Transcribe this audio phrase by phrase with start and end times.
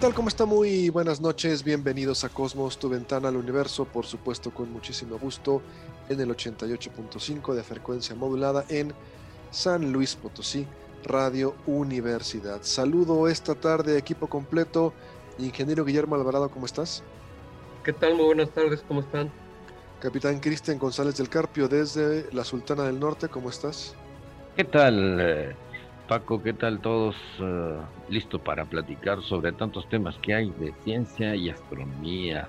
[0.00, 0.14] Tal?
[0.14, 0.46] ¿Cómo está?
[0.46, 1.62] Muy buenas noches.
[1.62, 3.84] Bienvenidos a Cosmos, tu ventana al universo.
[3.84, 5.60] Por supuesto, con muchísimo gusto
[6.08, 8.94] en el 88.5 de frecuencia modulada en
[9.50, 10.66] San Luis Potosí,
[11.04, 12.62] Radio Universidad.
[12.62, 14.94] Saludo esta tarde, equipo completo.
[15.38, 17.02] Ingeniero Guillermo Alvarado, ¿cómo estás?
[17.84, 18.14] ¿Qué tal?
[18.14, 19.30] Muy buenas tardes, ¿cómo están?
[20.00, 23.94] Capitán Cristian González del Carpio desde la Sultana del Norte, ¿cómo estás?
[24.56, 25.54] ¿Qué tal?
[26.10, 27.14] Eh, Paco, ¿qué tal todos?
[27.38, 32.48] Uh, listo para platicar sobre tantos temas que hay de ciencia y astronomía.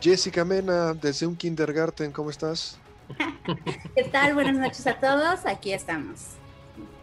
[0.00, 2.78] Jessica Mena, desde un kindergarten, ¿cómo estás?
[3.96, 4.34] ¿Qué tal?
[4.34, 6.36] Buenas noches a todos, aquí estamos.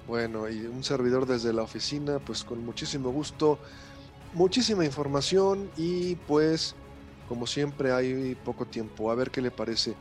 [0.08, 3.58] Bueno, y un servidor desde la oficina, pues con muchísimo gusto,
[4.34, 6.76] muchísima información y pues,
[7.28, 9.12] como siempre, hay poco tiempo.
[9.12, 9.96] A ver qué le parece.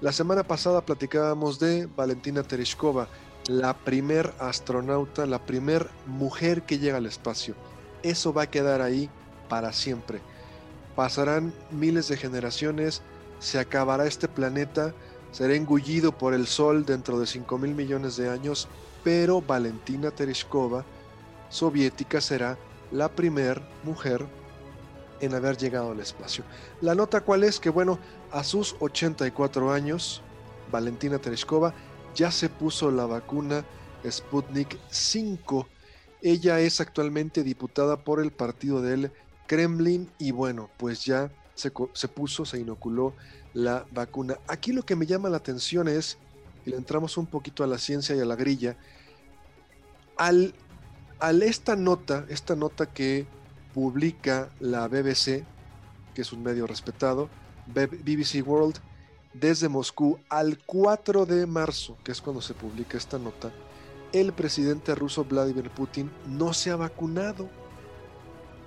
[0.00, 3.08] La semana pasada platicábamos de Valentina Tereshkova,
[3.48, 7.54] la primer astronauta, la primer mujer que llega al espacio.
[8.02, 9.08] Eso va a quedar ahí
[9.48, 10.20] para siempre.
[10.94, 13.02] Pasarán miles de generaciones,
[13.38, 14.94] se acabará este planeta,
[15.30, 18.68] será engullido por el Sol dentro de 5 mil millones de años,
[19.04, 20.84] pero Valentina Tereshkova,
[21.48, 22.58] soviética, será
[22.90, 24.26] la primer mujer
[25.20, 26.44] en haber llegado al espacio.
[26.80, 27.98] La nota cuál es que, bueno,
[28.32, 30.22] a sus 84 años,
[30.70, 31.74] Valentina Tereshkova
[32.16, 33.64] ya se puso la vacuna
[34.10, 35.68] Sputnik 5.
[36.22, 39.12] Ella es actualmente diputada por el partido del
[39.46, 43.14] Kremlin y bueno, pues ya se, se, puso, se inoculó
[43.54, 44.38] la vacuna.
[44.48, 46.18] Aquí lo que me llama la atención es,
[46.64, 48.76] y le entramos un poquito a la ciencia y a la grilla,
[50.16, 50.54] al,
[51.20, 53.26] al esta nota, esta nota que
[53.74, 55.44] publica la BBC,
[56.14, 57.28] que es un medio respetado,
[57.66, 58.80] BBC World,
[59.40, 63.52] desde Moscú al 4 de marzo, que es cuando se publica esta nota,
[64.12, 67.48] el presidente ruso Vladimir Putin no se ha vacunado.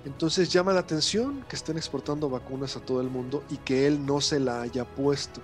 [0.04, 4.04] Entonces llama la atención que estén exportando vacunas a todo el mundo y que él
[4.06, 5.40] no se la haya puesto.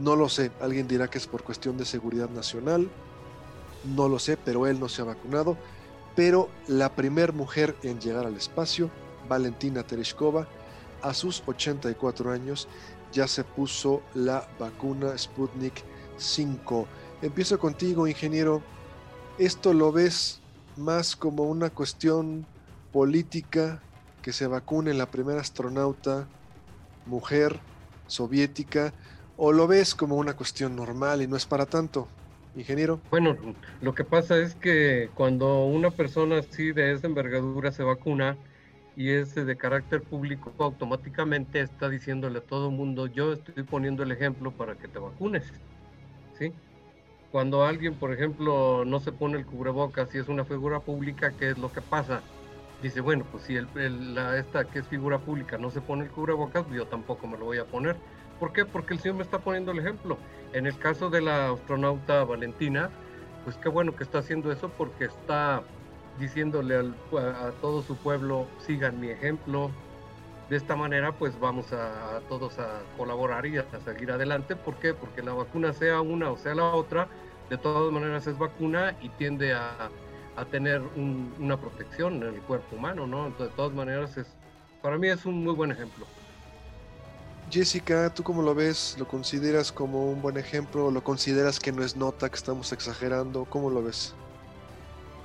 [0.00, 2.90] No lo sé, alguien dirá que es por cuestión de seguridad nacional,
[3.84, 5.56] no lo sé, pero él no se ha vacunado.
[6.16, 8.90] Pero la primer mujer en llegar al espacio,
[9.28, 10.48] Valentina Tereshkova,
[11.02, 12.66] a sus 84 años,
[13.14, 15.82] ya se puso la vacuna Sputnik
[16.18, 16.86] 5.
[17.22, 18.60] Empiezo contigo, ingeniero.
[19.38, 20.42] ¿Esto lo ves
[20.76, 22.44] más como una cuestión
[22.92, 23.80] política
[24.20, 26.26] que se vacune la primera astronauta
[27.06, 27.60] mujer
[28.06, 28.92] soviética
[29.36, 32.08] o lo ves como una cuestión normal y no es para tanto?
[32.56, 33.00] Ingeniero.
[33.10, 33.36] Bueno,
[33.80, 38.36] lo que pasa es que cuando una persona así de esa envergadura se vacuna,
[38.96, 44.12] y es de carácter público, automáticamente está diciéndole a todo mundo, yo estoy poniendo el
[44.12, 45.52] ejemplo para que te vacunes.
[46.38, 46.52] ¿Sí?
[47.32, 51.50] Cuando alguien, por ejemplo, no se pone el cubrebocas y es una figura pública, ¿qué
[51.50, 52.22] es lo que pasa?
[52.80, 53.66] Dice, bueno, pues si el,
[54.36, 57.58] esta que es figura pública no se pone el cubrebocas, yo tampoco me lo voy
[57.58, 57.96] a poner.
[58.38, 58.64] ¿Por qué?
[58.64, 60.18] Porque el señor me está poniendo el ejemplo.
[60.52, 62.90] En el caso de la astronauta Valentina,
[63.44, 65.62] pues qué bueno que está haciendo eso porque está
[66.18, 69.70] diciéndole a, todo su pueblo, sigan mi ejemplo.
[70.48, 74.56] De esta manera, pues vamos a, todos a colaborar y a, seguir adelante.
[74.56, 74.94] ¿Por qué?
[74.94, 77.08] Porque la vacuna sea una o sea la otra,
[77.50, 79.90] de todas maneras es vacuna y tiende a,
[80.50, 80.82] tener
[81.38, 83.26] una protección en el cuerpo humano, ¿no?
[83.26, 84.26] Entonces, de todas maneras, es,
[84.82, 86.06] para mí es un muy buen ejemplo.
[87.50, 88.96] Jessica, ¿tú cómo lo ves?
[88.98, 90.90] ¿Lo consideras como un buen ejemplo?
[90.90, 93.44] ¿Lo consideras que no es nota, que estamos exagerando?
[93.44, 94.16] ¿Cómo lo ves?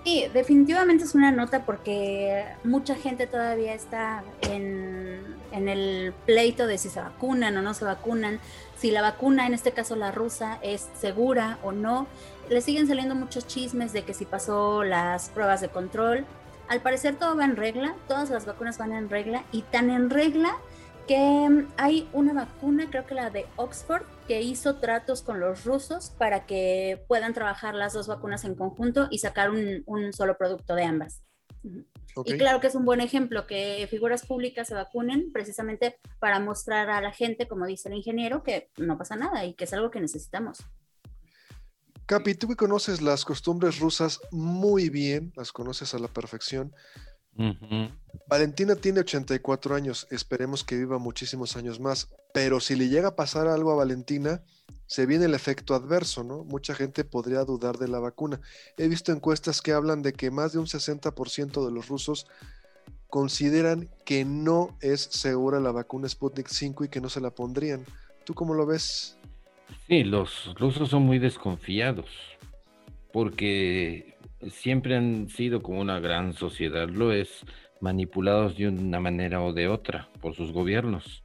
[0.03, 6.89] Sí, definitivamente es una nota porque mucha gente todavía está en, el pleito de si
[6.89, 8.39] se vacunan o no se vacunan,
[8.77, 12.07] si la vacuna, en este caso la rusa, es segura o no.
[12.49, 16.25] Le siguen saliendo muchos chismes de que si pasó las pruebas de control.
[16.69, 20.09] Al parecer todo va en regla, todas las vacunas van en regla y tan en
[20.09, 20.55] regla
[21.09, 26.11] que hay una vacuna, creo que la de Oxford, que hizo tratos con los rusos
[26.11, 30.83] para que puedan trabajar las dos vacunas en conjunto y sacar un, solo producto de
[30.83, 31.23] ambas.
[32.25, 36.91] Y claro que es un buen ejemplo que figuras públicas se vacunen precisamente para mostrar
[36.91, 39.89] a la gente, como dice el ingeniero, que no pasa nada y que es algo
[39.89, 40.59] que necesitamos.
[42.05, 46.71] Capi, tú que conoces las costumbres rusas muy bien, las conoces a la perfección.
[48.27, 53.15] Valentina tiene 84 años, esperemos que viva muchísimos años más, pero si le llega a
[53.15, 54.41] pasar algo a Valentina,
[54.87, 56.43] se viene el efecto adverso, ¿no?
[56.43, 58.41] Mucha gente podría dudar de la vacuna.
[58.77, 62.25] He visto encuestas que hablan de que más de un 60% de los rusos
[63.07, 67.85] consideran que no es segura la vacuna Sputnik 5 y que no se la pondrían.
[68.25, 69.17] ¿Tú cómo lo ves?
[69.87, 72.07] Sí, los rusos son muy desconfiados
[73.11, 74.15] porque
[74.49, 77.45] siempre han sido como una gran sociedad, lo es,
[77.81, 81.23] manipulados de una manera o de otra por sus gobiernos.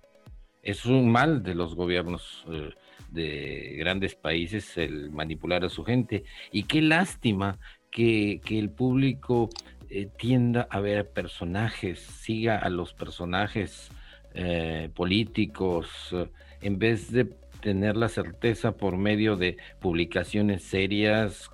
[0.63, 2.71] Es un mal de los gobiernos eh,
[3.11, 6.25] de grandes países el manipular a su gente.
[6.53, 7.59] Y qué lástima
[7.91, 9.51] que, el público
[9.91, 13.91] eh, tienda a ver personajes, siga a los personajes
[14.33, 16.15] eh, políticos,
[16.61, 17.27] en vez de
[17.65, 21.51] tener la certeza por medio de publicaciones serias,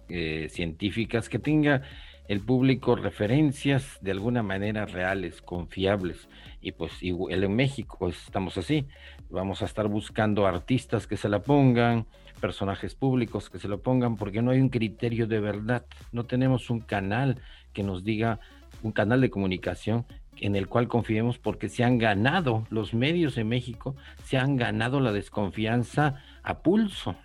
[0.49, 1.83] científicas, que tenga
[2.27, 6.29] el público referencias de alguna manera reales, confiables.
[6.61, 8.89] Y pues igual en México estamos así.
[9.31, 12.07] Vamos a estar buscando artistas que se la pongan,
[12.41, 15.87] personajes públicos que se lo pongan, porque no hay un criterio de verdad.
[16.11, 17.41] No tenemos un canal
[17.73, 18.41] que nos diga,
[18.83, 20.07] un canal de comunicación
[20.41, 23.95] en el cual confiemos porque se han ganado, los medios de México
[24.25, 27.17] se han ganado la desconfianza a pulso.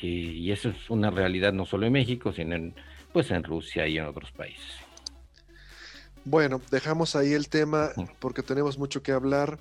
[0.00, 2.74] Y, eso es una realidad no solo en México, sino en,
[3.12, 4.76] pues en Rusia y en otros países.
[6.24, 9.58] Bueno, dejamos ahí el tema porque tenemos mucho que hablar.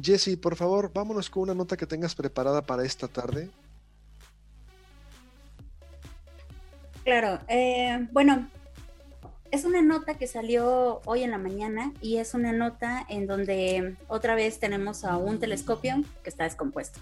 [0.00, 3.50] Jesse, por favor, vámonos con una nota que tengas preparada para esta tarde.
[7.04, 8.48] Claro, eh, bueno,
[9.54, 13.94] es una nota que salió hoy en la mañana y es una nota en donde
[14.08, 16.98] otra vez tenemos a un telescopio que está descompuesto.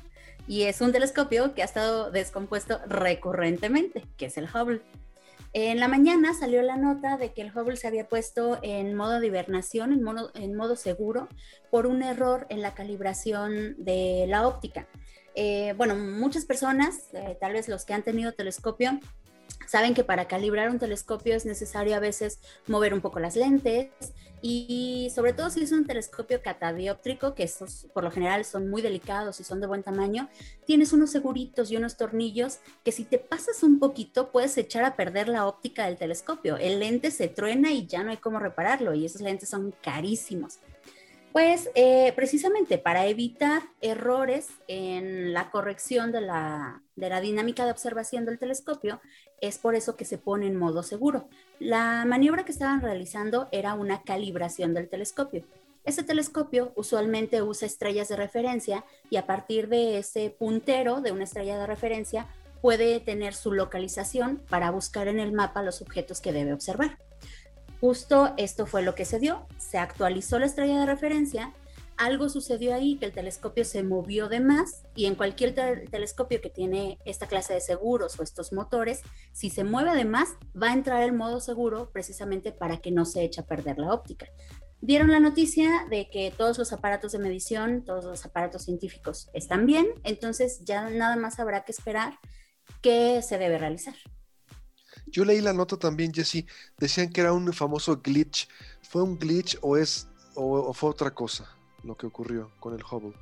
[0.46, 4.82] Y es un telescopio que ha estado descompuesto recurrentemente, que es el Hubble.
[5.54, 9.19] En la mañana salió la nota de que el Hubble se había puesto en modo
[9.19, 9.94] de hibernación,
[10.34, 11.28] en modo, seguro,
[11.70, 14.87] por un error en la calibración de la óptica.
[15.34, 19.00] Eh, bueno, muchas personas, eh, tal vez los que han tenido telescopio,
[19.67, 23.91] Saben que para calibrar un telescopio es necesario a veces mover un poco las lentes
[24.44, 28.82] y sobre todo si es un telescopio catadióptrico, que esos por lo general son muy
[28.82, 30.29] delicados y son de buen tamaño,
[30.67, 34.97] tienes unos seguritos y unos tornillos que si te pasas un poquito puedes echar a
[34.97, 36.56] perder la óptica del telescopio.
[36.56, 40.59] El lente se truena y ya no hay cómo repararlo y esos lentes son carísimos.
[41.32, 47.70] Pues eh, precisamente para evitar errores en la corrección de la, de la dinámica de
[47.70, 49.00] observación del telescopio,
[49.42, 51.28] es por eso que se pone en modo seguro.
[51.58, 55.44] La maniobra que estaban realizando era una calibración del telescopio.
[55.84, 61.24] Ese telescopio usualmente usa estrellas de referencia y a partir de ese puntero de una
[61.24, 62.28] estrella de referencia
[62.60, 66.98] puede tener su localización para buscar en el mapa los objetos que debe observar.
[67.80, 69.44] Justo esto fue lo que se dio.
[69.58, 71.52] Se actualizó la estrella de referencia,
[71.96, 75.54] algo sucedió ahí que el telescopio se movió de más y en cualquier
[75.90, 79.02] telescopio que tiene esta clase de seguros o estos motores,
[79.32, 80.30] si se mueve de más,
[80.60, 83.92] va a entrar el modo seguro precisamente para que no se eche a perder la
[83.92, 84.26] óptica.
[84.80, 89.64] Dieron la noticia de que todos los aparatos de medición, todos los aparatos científicos están
[89.64, 92.18] bien, entonces ya nada más habrá que esperar
[92.80, 93.94] qué se debe realizar.
[95.06, 96.46] Yo leí la nota también, Jesse.
[96.78, 98.49] Decían que era un famoso glitch.
[98.82, 103.14] ¿Fue un glitch o es o, fue otra cosa lo que ocurrió con el Hubble?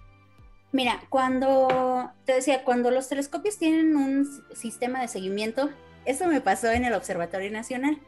[0.73, 5.71] Mira, cuando te decía, cuando los telescopios tienen un sistema de seguimiento,
[6.05, 7.99] eso me pasó en el Observatorio Nacional.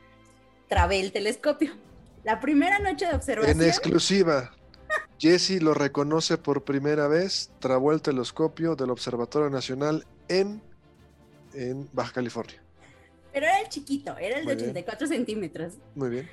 [0.68, 1.72] Trabé el telescopio.
[2.24, 3.60] La primera noche de observación.
[3.60, 4.52] En exclusiva.
[5.18, 10.62] Jesse lo reconoce por primera vez, trabó el telescopio del Observatorio Nacional en,
[11.54, 12.61] en Baja California.
[13.32, 15.74] Pero era el chiquito, era el de 84 centímetros.
[15.94, 16.30] Muy bien.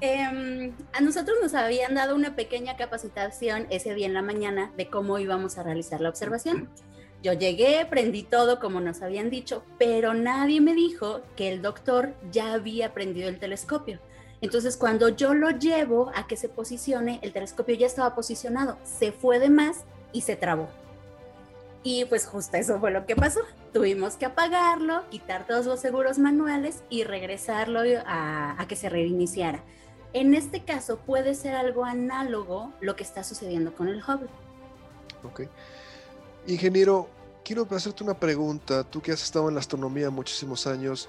[0.00, 4.88] Em, a nosotros nos habían dado una pequeña capacitación ese día en la mañana de
[4.88, 6.68] cómo íbamos a realizar la observación.
[7.22, 12.14] Yo llegué, prendí todo como nos habían dicho, pero nadie me dijo que el doctor
[12.32, 14.00] ya había prendido el telescopio.
[14.40, 19.12] Entonces, cuando yo lo llevo a que se posicione, el telescopio ya estaba posicionado, se
[19.12, 20.68] fue de más y se trabó.
[21.82, 23.40] Y pues justo eso fue lo que pasó.
[23.72, 29.62] Tuvimos que apagarlo, quitar todos los seguros manuales y regresarlo a, que se reiniciara.
[30.12, 34.28] En este caso puede ser algo análogo lo que está sucediendo con el Hubble.
[35.24, 35.42] Ok.
[36.46, 37.08] Ingeniero,
[37.44, 38.84] quiero hacerte una pregunta.
[38.84, 41.08] Tú que has estado en la astronomía muchísimos años,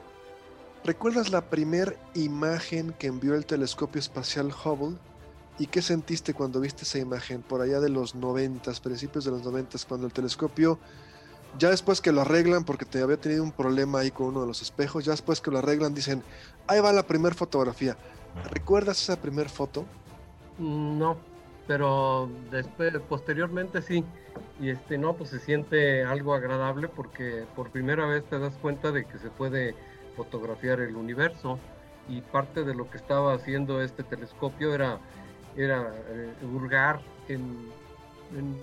[0.85, 4.97] ¿Recuerdas la primera imagen que envió el telescopio espacial Hubble?
[5.59, 9.43] ¿Y qué sentiste cuando viste esa imagen por allá de los 90, principios de los
[9.43, 10.79] 90, cuando el telescopio,
[11.59, 14.47] ya después que lo arreglan, porque te había tenido un problema ahí con uno de
[14.47, 16.23] los espejos, ya después que lo arreglan dicen,
[16.67, 17.95] ahí va la primera fotografía.
[18.51, 19.85] ¿Recuerdas esa primera foto?
[20.57, 21.17] No,
[21.67, 24.03] pero después, posteriormente sí.
[24.59, 28.91] Y este, no, pues se siente algo agradable porque por primera vez te das cuenta
[28.91, 29.75] de que se puede
[30.15, 31.59] fotografiar el universo
[32.09, 34.99] y parte de lo que estaba haciendo este telescopio era,
[35.55, 37.69] era eh, hurgar en,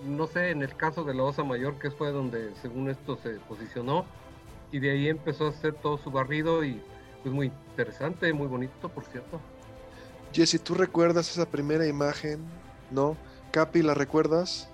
[0.07, 3.35] no sé, en el caso de la Osa Mayor, que fue donde según esto se
[3.41, 4.05] posicionó,
[4.73, 6.81] y de ahí empezó a hacer todo su barrido y
[7.23, 9.41] pues muy interesante, muy bonito, por cierto.
[10.33, 12.41] Jesse, ¿tú recuerdas esa primera imagen?
[12.91, 13.17] ¿No?
[13.51, 14.71] Capi, ¿la recuerdas?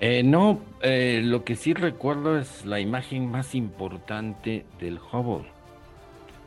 [0.00, 5.50] Eh, no, eh, lo que sí recuerdo es la imagen más importante del Hubble,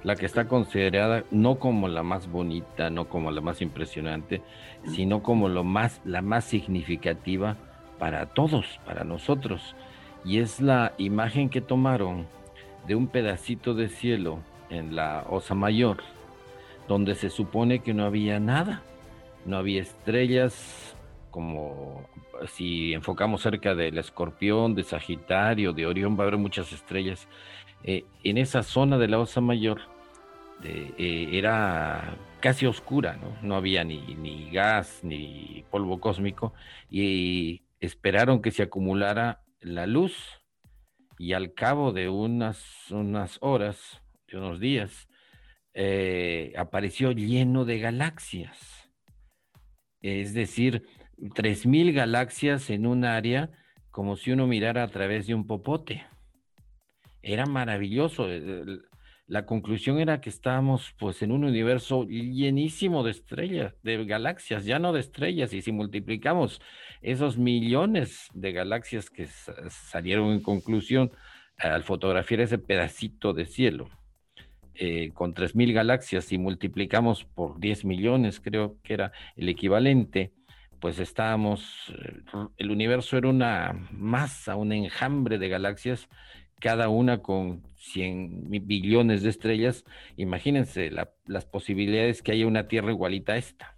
[0.03, 4.41] la que está considerada no como la más bonita, no como la más impresionante,
[4.85, 7.57] sino como lo más, la más significativa
[7.99, 9.75] para todos, para nosotros.
[10.23, 12.27] Y es la imagen que tomaron
[12.87, 14.39] de un pedacito de cielo
[14.69, 15.97] en la Osa Mayor,
[16.87, 18.81] donde se supone que no había nada,
[19.45, 20.95] no había estrellas,
[21.31, 22.07] como
[22.47, 27.27] si enfocamos cerca del escorpión, de Sagitario, de Orión, va a haber muchas estrellas.
[27.83, 29.81] Eh, en esa zona de la Osa Mayor
[30.63, 33.37] eh, era casi oscura, ¿no?
[33.41, 36.53] No había ni, ni gas ni polvo cósmico
[36.89, 40.41] y esperaron que se acumulara la luz
[41.17, 45.07] y al cabo de unas, unas horas, de unos días,
[45.73, 48.89] eh, apareció lleno de galaxias.
[50.01, 50.83] Es decir,
[51.17, 53.49] 3.000 galaxias en un área
[53.89, 56.05] como si uno mirara a través de un popote.
[57.27, 58.25] Era maravilloso.
[59.27, 64.79] La conclusión era que estábamos pues en un universo llenísimo de estrellas, de galaxias, ya
[64.79, 66.61] no de estrellas, y si multiplicamos
[67.01, 69.27] esos millones de galaxias que
[69.69, 71.11] salieron en conclusión
[71.57, 73.89] al fotografiar ese pedacito de cielo,
[74.75, 80.31] eh, con 3.000 galaxias y multiplicamos por 10 millones, creo que era el equivalente,
[80.79, 82.21] pues estábamos, eh,
[82.55, 86.07] el universo era una masa, un enjambre de galaxias,
[86.59, 89.83] cada una con 100 billones de estrellas.
[90.15, 90.91] Imagínense
[91.25, 93.77] las posibilidades que haya una Tierra igualita a esta.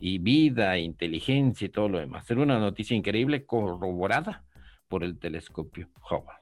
[0.00, 2.30] Y vida, inteligencia y todo lo demás.
[2.30, 4.44] Era una noticia increíble corroborada
[4.88, 6.36] por el telescopio Hubble.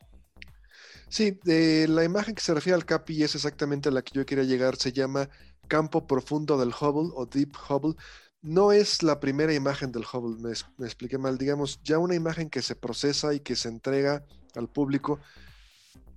[1.09, 4.45] Sí, la imagen que se refiere al CAPI es exactamente a la que yo quería
[4.45, 4.77] llegar.
[4.77, 5.29] Se llama
[5.69, 7.95] Campo Profundo del Hubble o Deep Hubble
[8.43, 12.63] no es la primera imagen del Hubble, me, expliqué mal, digamos, ya una imagen que
[12.63, 14.25] se procesa y que se entrega
[14.57, 15.21] al público.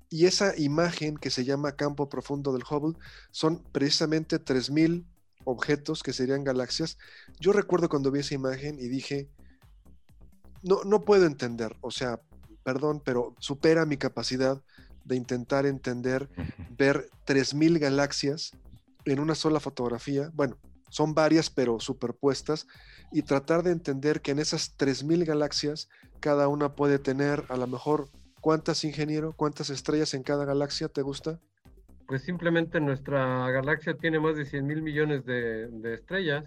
[0.09, 2.97] Y esa imagen que se llama campo profundo del Hubble
[3.31, 5.05] son precisamente 3.000
[5.43, 6.97] objetos que serían galaxias.
[7.39, 9.29] Yo recuerdo cuando vi esa imagen y dije,
[10.61, 12.21] no, no puedo entender, o sea,
[12.63, 14.61] perdón, pero supera mi capacidad
[15.03, 16.29] de intentar entender,
[16.77, 18.51] ver 3.000 galaxias
[19.03, 20.31] en una sola fotografía.
[20.33, 20.57] Bueno,
[20.89, 22.67] son varias pero superpuestas,
[23.13, 25.87] y tratar de entender que en esas 3.000 galaxias
[26.19, 28.09] cada una puede tener a lo mejor
[28.43, 31.39] cuántas, ingeniero, cuántas estrellas en cada galaxia, ¿te gusta?
[32.07, 36.43] Pues simplemente nuestra galaxia tiene más de 100 mil millones de, estrellas.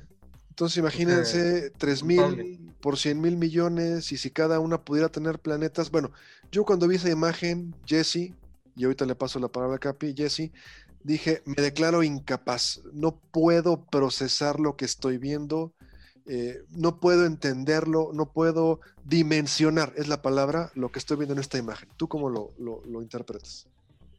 [0.51, 5.91] Entonces imagínense 3.000 por 100 mil millones y si cada una pudiera tener planetas.
[5.91, 6.13] Bueno,
[6.53, 8.35] yo cuando vi esa imagen, Jesse,
[8.77, 10.53] y ahorita le paso la palabra a Capi, Jesse,
[11.03, 15.73] dije, me declaro incapaz, no puedo procesar lo que estoy viendo,
[16.29, 21.41] eh, no puedo entenderlo, no puedo dimensionar, es la palabra, lo que estoy viendo en
[21.41, 21.89] esta imagen.
[21.97, 23.69] ¿Tú cómo lo, lo interpretas?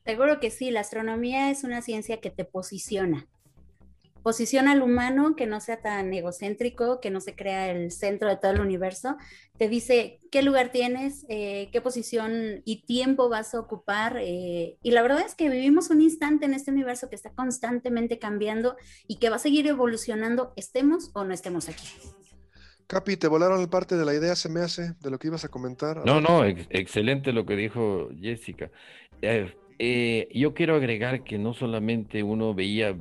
[0.06, 3.28] Seguro que sí, la astronomía es una ciencia que te posiciona
[4.28, 8.36] posiciona al humano, que no sea tan egocéntrico, que no se crea el centro de
[8.36, 9.16] todo el universo,
[9.58, 14.18] te dice qué lugar tienes, eh, qué posición y tiempo vas a ocupar.
[14.20, 18.20] Eh, y la verdad es que vivimos un instante en este universo que está constantemente
[18.20, 18.76] cambiando
[19.08, 21.88] y que va a seguir evolucionando, estemos o no estemos aquí.
[22.88, 25.46] Capi, te volaron el parte de la idea, se me hace, de lo que ibas
[25.46, 26.06] a comentar.
[26.06, 28.72] no, no, excelente lo que dijo Jessica.
[29.22, 32.94] Eh, yo quiero agregar que no solamente uno veía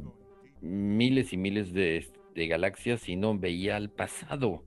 [0.61, 4.65] miles y miles de, galaxias y no veía al pasado.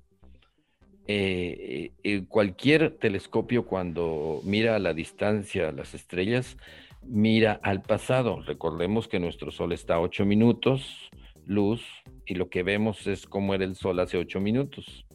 [1.07, 6.57] Eh, eh, cualquier telescopio cuando mira a la distancia las estrellas,
[7.03, 8.41] mira al pasado.
[8.41, 11.09] Recordemos que nuestro Sol está a 8 minutos
[11.45, 11.83] luz
[12.25, 15.05] y lo que vemos es cómo era el Sol hace 8 minutos.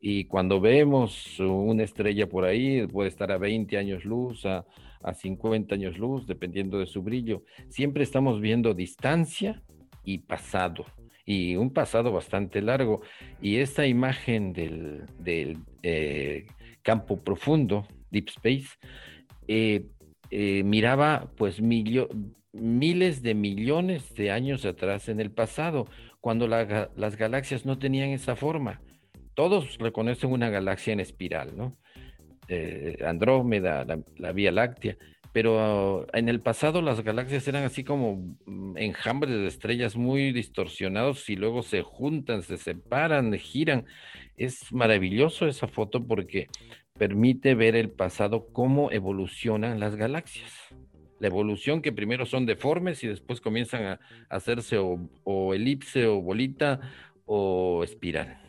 [0.00, 4.66] Y cuando vemos una estrella por ahí, puede estar a 20 años luz, a,
[5.02, 7.42] a 50 años luz, dependiendo de su brillo.
[7.68, 9.62] Siempre estamos viendo distancia
[10.06, 10.86] y pasado,
[11.26, 13.02] y un pasado bastante largo.
[13.42, 16.46] Y esta imagen del, eh,
[16.82, 18.68] campo profundo, Deep Space,
[19.48, 19.84] eh,
[20.30, 25.88] eh, miraba pues miles de millones de años atrás en el pasado,
[26.20, 28.80] cuando las galaxias no tenían esa forma.
[29.34, 31.76] Todos reconocen una galaxia en espiral, ¿no?
[33.04, 33.84] Andrómeda,
[34.16, 34.96] la, Vía Láctea,
[35.36, 41.28] pero en el pasado las galaxias eran así como mm, enjambres de estrellas muy distorsionados
[41.28, 43.84] y luego se juntan, se separan, giran.
[44.38, 46.48] Es maravilloso esa foto porque
[46.98, 50.50] permite ver el pasado, cómo evolucionan las galaxias.
[51.18, 54.00] La evolución que primero son deformes y después comienzan a,
[54.30, 56.80] hacerse o elipse o bolita
[57.26, 58.40] o espiral.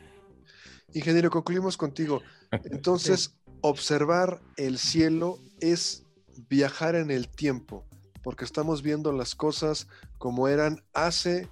[0.93, 2.21] Ingeniero, concluimos contigo.
[2.71, 6.06] Entonces, observar el cielo es
[6.49, 7.85] viajar en el tiempo,
[8.23, 11.47] porque estamos viendo las cosas como eran hace,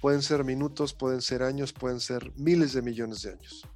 [0.00, 3.66] pueden ser minutos, pueden ser años, pueden ser miles de millones de años.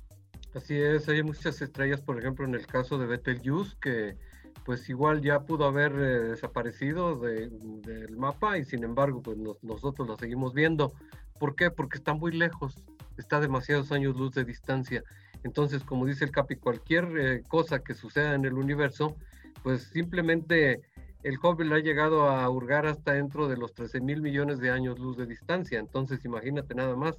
[0.54, 4.16] Así es, hay muchas estrellas, por ejemplo, en el caso de Betelgeuse, que
[4.64, 10.16] pues igual ya pudo haber eh, desaparecido del mapa y sin embargo, pues nosotros la
[10.16, 10.92] seguimos viendo.
[11.38, 11.70] ¿Por qué?
[11.70, 12.76] Porque está muy lejos,
[13.16, 15.02] está demasiados años luz de distancia.
[15.42, 19.16] Entonces, como dice el Capi, cualquier eh, cosa que suceda en el universo,
[19.62, 20.82] pues simplemente
[21.22, 24.98] el Hubble ha llegado a hurgar hasta dentro de los 13 mil millones de años
[24.98, 25.78] luz de distancia.
[25.78, 27.16] Entonces, imagínate nada más,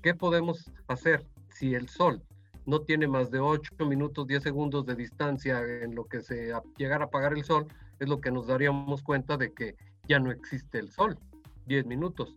[0.00, 2.22] ¿qué podemos hacer si el Sol
[2.66, 7.04] no tiene más de 8 minutos, 10 segundos de distancia en lo que se llegara
[7.04, 7.66] a apagar el Sol?
[7.98, 9.76] Es lo que nos daríamos cuenta de que
[10.08, 11.18] ya no existe el Sol.
[11.66, 12.36] 10 minutos,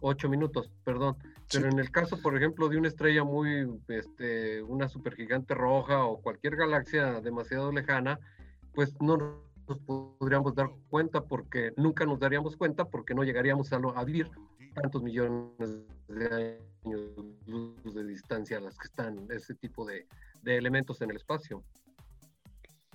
[0.00, 1.16] 8 minutos, perdón.
[1.50, 6.20] Pero en el caso, por ejemplo, de una estrella muy, este, una supergigante roja o
[6.20, 8.18] cualquier galaxia demasiado lejana,
[8.74, 13.76] pues no nos podríamos dar cuenta porque nunca nos daríamos cuenta porque no llegaríamos a,
[13.76, 14.30] a vivir
[14.74, 20.06] tantos millones de años de distancia a las que están ese tipo de,
[20.42, 21.62] de elementos en el espacio.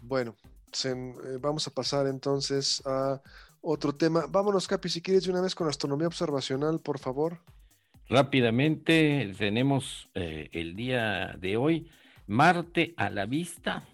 [0.02, 0.36] Bueno,
[0.84, 3.21] eh, vamos a pasar entonces a
[3.62, 4.25] otro tema.
[4.30, 7.39] Vámonos, Capi, si quieres de una vez con astronomía observacional, por favor.
[8.10, 11.89] Rápidamente tenemos eh, el día de hoy
[12.28, 13.88] Marte a la vista.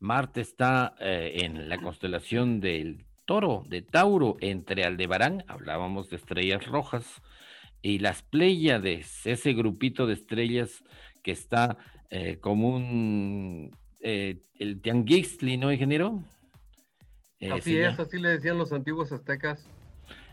[0.00, 6.66] Marte está eh, en la constelación del Toro, de Tauro, entre Aldebarán, hablábamos de estrellas
[6.66, 7.22] rojas,
[7.82, 10.82] y las Pléyades, ese grupito de estrellas
[11.22, 11.78] que está
[12.10, 16.24] eh, como un el Tianguistli, ¿no, ingeniero?
[17.52, 19.68] así es, así le decían los antiguos aztecas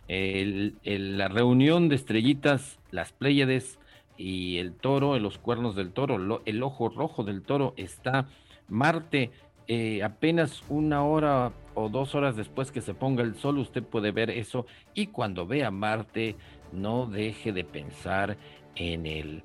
[0.07, 3.79] la reunión de estrellitas, las Pléyades
[4.17, 8.27] y el toro, en los cuernos del toro, el ojo rojo del toro está
[8.67, 9.31] Marte.
[9.67, 14.11] Eh, apenas una hora o dos horas después que se ponga el sol, usted puede
[14.11, 14.65] ver eso.
[14.93, 16.35] Y cuando vea Marte,
[16.71, 18.37] no deje de pensar
[18.75, 19.43] en el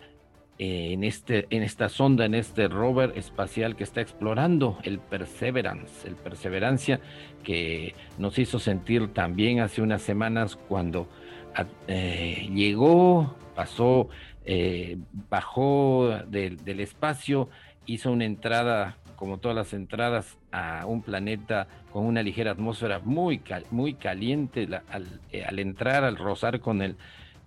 [0.65, 6.15] en, este, en esta sonda, en este rover espacial que está explorando, el Perseverance, el
[6.15, 7.01] Perseverancia,
[7.43, 11.09] que nos hizo sentir también hace unas semanas cuando
[11.89, 14.09] eh, llegó, pasó,
[14.45, 17.49] eh, bajó del espacio,
[17.87, 23.41] hizo una entrada, como todas las entradas, a un planeta con una ligera atmósfera muy,
[23.71, 26.97] muy caliente al, eh, al entrar, al rozar con el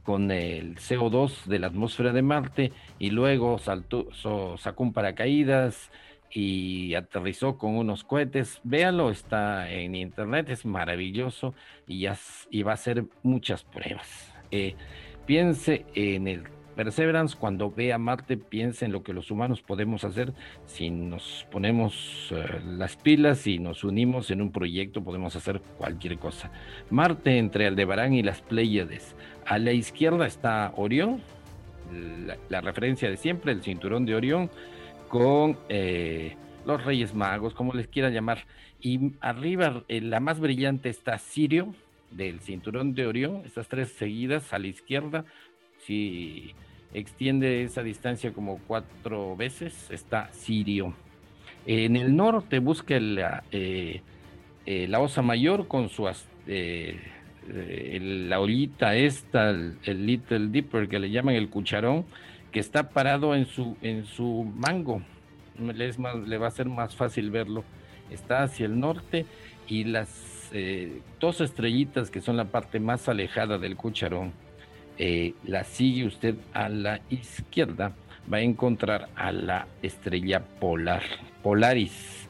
[0.01, 4.07] con el CO2 de la atmósfera de Marte y luego saltó,
[4.57, 5.91] sacó un paracaídas
[6.31, 8.61] y aterrizó con unos cohetes.
[8.63, 11.55] Véanlo, está en internet, es maravilloso
[11.87, 12.17] y, ya,
[12.51, 14.33] y va a hacer muchas pruebas.
[14.49, 14.75] Eh,
[15.25, 16.43] piense en el
[16.75, 20.33] Perseverance, cuando vea Marte, piense en lo que los humanos podemos hacer
[20.65, 26.17] si nos ponemos eh, las pilas y nos unimos en un proyecto, podemos hacer cualquier
[26.17, 26.51] cosa.
[26.89, 29.15] Marte entre Aldebarán y las Pléyades.
[29.45, 31.21] A la izquierda está Orión,
[32.49, 34.49] la, referencia de siempre, el cinturón de Orión,
[35.07, 36.35] con eh,
[36.65, 38.45] los Reyes Magos, como les quiera llamar.
[38.81, 41.73] Y arriba, eh, la más brillante está Sirio,
[42.11, 45.25] del cinturón de Orión, estas tres seguidas a la izquierda.
[45.79, 46.53] Si
[46.95, 50.93] extiende esa distancia como cuatro veces, está Sirio.
[51.65, 54.01] En el norte busca la, eh,
[54.65, 56.09] eh, la Osa Mayor con su
[56.47, 56.99] eh,
[58.27, 62.05] la ollita esta, el, Little Dipper que le llaman el cucharón,
[62.51, 65.01] que está parado en su, en su mango.
[65.59, 65.91] Le,
[66.25, 67.65] le va a ser más fácil verlo.
[68.09, 69.25] Está hacia el norte
[69.67, 70.31] y las
[71.19, 74.31] dos estrellitas que son la parte más alejada del cucharón
[74.97, 77.93] eh, la sigue usted a la izquierda,
[78.31, 81.03] va a encontrar a la estrella polar,
[81.43, 82.25] Polaris.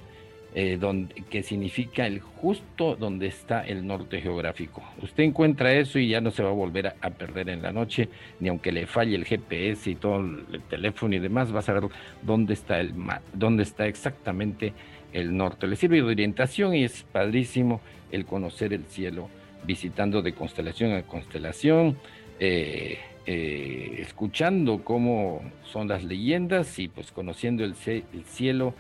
[0.57, 4.81] eh, donde, que significa el justo donde está el norte geográfico.
[5.01, 8.07] Usted encuentra eso y ya no se va a volver a, perder en la noche,
[8.39, 11.89] ni aunque le falle el GPS y todo el teléfono y demás, va a saber
[12.21, 12.93] dónde está el
[13.33, 14.71] dónde está exactamente
[15.11, 15.67] el norte.
[15.67, 19.29] Le sirve de orientación y es padrísimo el conocer el cielo
[19.65, 21.97] visitando de constelación a constelación.
[22.39, 28.75] Eh, eh, escuchando cómo son las leyendas y pues conociendo el, el cielo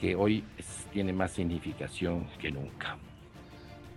[0.00, 0.42] que hoy
[0.92, 2.96] tiene más significación que nunca.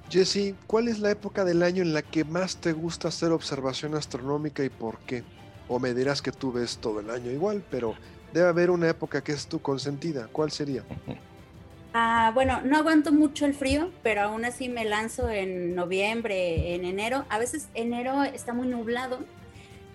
[0.10, 3.95] Jesse, ¿cuál es la época del año en la que más te gusta hacer observación
[3.95, 5.23] astronómica y por qué?
[5.69, 7.95] O me dirás que tú ves todo el año igual, pero
[8.34, 10.28] debe haber una época que es tu consentida.
[10.32, 10.84] ¿Cuál sería?
[11.95, 16.86] Ah, bueno, no aguanto mucho el frío, pero aún así me lanzo en noviembre, en
[16.86, 17.25] enero.
[17.29, 19.19] A veces enero está muy nublado.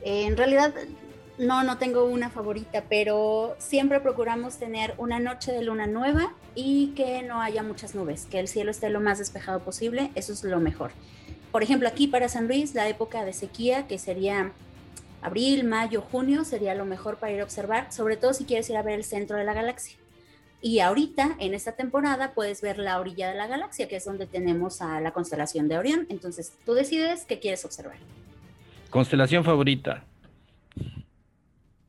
[0.02, 0.72] en realidad
[1.38, 6.88] no, no tengo una favorita, pero siempre procuramos tener una noche de luna nueva y
[6.96, 10.42] que no haya muchas nubes, que el cielo esté lo más despejado posible, eso es
[10.44, 10.90] lo mejor.
[11.52, 14.52] Por ejemplo, aquí para San Luis, la época de sequía, que sería
[15.22, 18.76] abril, mayo, junio, sería lo mejor para ir a observar, sobre todo si quieres ir
[18.76, 19.96] a ver el centro de la galaxia.
[20.60, 24.26] Y ahorita, en esta temporada, puedes ver la orilla de la galaxia, que es donde
[24.26, 26.06] tenemos a la constelación de Orión.
[26.10, 27.96] Entonces, tú decides qué quieres observar.
[28.90, 30.04] Constelación favorita.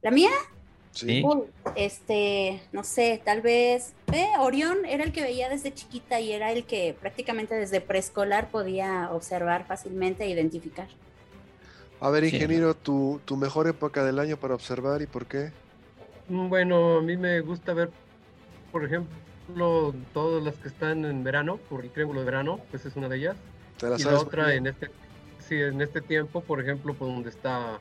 [0.02, 0.30] ¿La mía?
[0.92, 1.24] Sí.
[1.76, 3.94] este, no sé, tal vez.
[4.12, 8.50] Eh, Orión era el que veía desde chiquita y era el que prácticamente desde preescolar
[8.50, 10.88] podía observar fácilmente e identificar.
[12.02, 15.52] A ver, ingeniero, tu, tu mejor época del año para observar y por qué?
[16.28, 17.92] Mm, bueno, a mí me gusta ver,
[18.72, 22.96] por ejemplo, todas las que están en verano, por el triángulo de verano, pues es
[22.96, 23.38] una de ellas.
[23.98, 24.90] y la otra en este,
[25.40, 27.80] sí, en este tiempo, por ejemplo, por donde está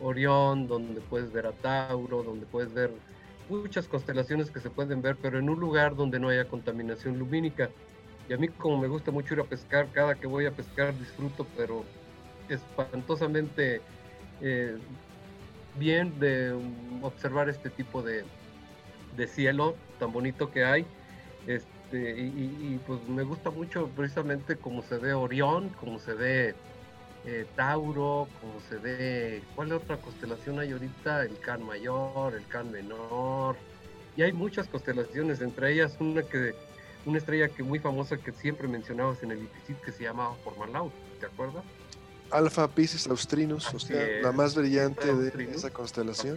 [0.00, 2.90] Orión, donde puedes ver a Tauro, donde puedes ver
[3.48, 7.70] muchas constelaciones que se pueden ver, pero en un lugar donde no haya contaminación lumínica.
[8.28, 10.96] Y a mí como me gusta mucho ir a pescar, cada que voy a pescar
[10.98, 11.84] disfruto, pero
[12.48, 13.80] espantosamente
[14.40, 14.76] eh,
[15.78, 16.54] bien de
[17.02, 18.24] observar este tipo de,
[19.26, 20.86] cielo tan bonito que hay.
[21.46, 26.54] Este, y, pues me gusta mucho precisamente cómo se ve Orión, cómo se ve
[27.24, 31.24] eh, Tauro, como se ve, ¿cuál otra constelación hay ahorita?
[31.24, 33.56] El Can Mayor, el Can Menor,
[34.16, 36.54] y hay muchas constelaciones, entre ellas una que
[37.06, 40.90] una estrella que muy famosa que siempre mencionabas en el IPCIT que se llama Formalau,
[41.20, 41.64] ¿te acuerdas?
[42.30, 46.36] Alfa Piscis Austrinus, o sea, la más brillante de esa constelación.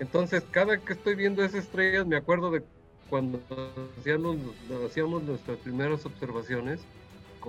[0.00, 2.62] Entonces, cada que estoy viendo esas estrellas, me acuerdo de
[3.08, 3.40] cuando
[4.86, 6.80] hacíamos nuestras primeras observaciones,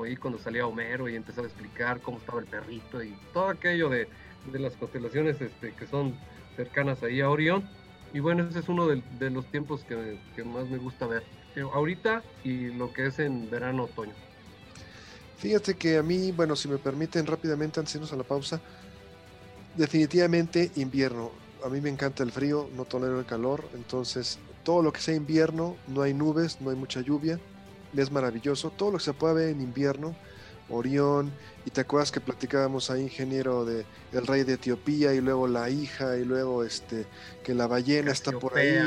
[0.03, 3.89] ahí cuando salía Homero y empezaba a explicar cómo estaba el perrito y todo aquello
[3.89, 4.07] de,
[4.51, 6.15] las constelaciones este, que son
[6.55, 7.67] cercanas ahí a Orión.
[8.13, 11.23] Y bueno, ese es uno de, los tiempos que, más me gusta ver.
[11.73, 14.13] Ahorita y lo que es en verano, otoño.
[15.37, 18.61] Fíjate que a mí, bueno, si me permiten rápidamente antes de irnos a la pausa,
[19.75, 21.31] definitivamente invierno.
[21.63, 25.15] A mí me encanta el frío, no tolero el calor, entonces todo lo que sea
[25.15, 27.39] invierno, no hay nubes, no hay mucha lluvia,
[27.95, 28.71] es maravilloso.
[28.71, 30.15] Todo lo que se puede ver en invierno,
[30.69, 31.31] Orión,
[31.65, 35.69] y te acuerdas que platicábamos ahí, ingeniero, de el rey de Etiopía, y luego la
[35.69, 37.05] hija, y luego este,
[37.43, 38.79] que la ballena está por ahí,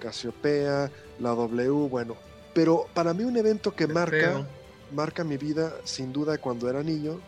[0.00, 2.16] Casiopea, la W, bueno.
[2.54, 4.46] Pero para mí un evento que marca,
[4.92, 7.20] marca mi vida, sin duda, cuando era niño,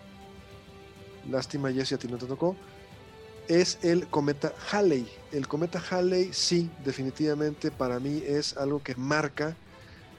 [1.29, 2.57] lástima Jesse, a ti no te tocó,
[3.49, 5.09] es el cometa Halley.
[5.33, 9.57] El cometa Halley, sí, definitivamente para mí es algo que marca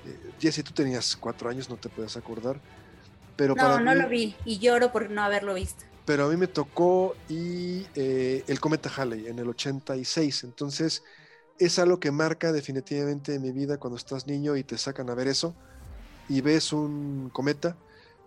[0.06, 2.60] eh, Jesse, tú tenías cuatro años, no te puedes acordar.
[3.36, 5.86] Pero no, no lo vi y lloro por no haberlo visto.
[6.06, 10.43] Pero a mí me tocó y eh, el cometa Halley en el 86.
[10.43, 11.04] Entonces
[11.58, 15.27] es algo que marca definitivamente mi vida cuando estás niño y te sacan a ver
[15.27, 15.56] eso
[16.29, 17.77] y ves un cometa.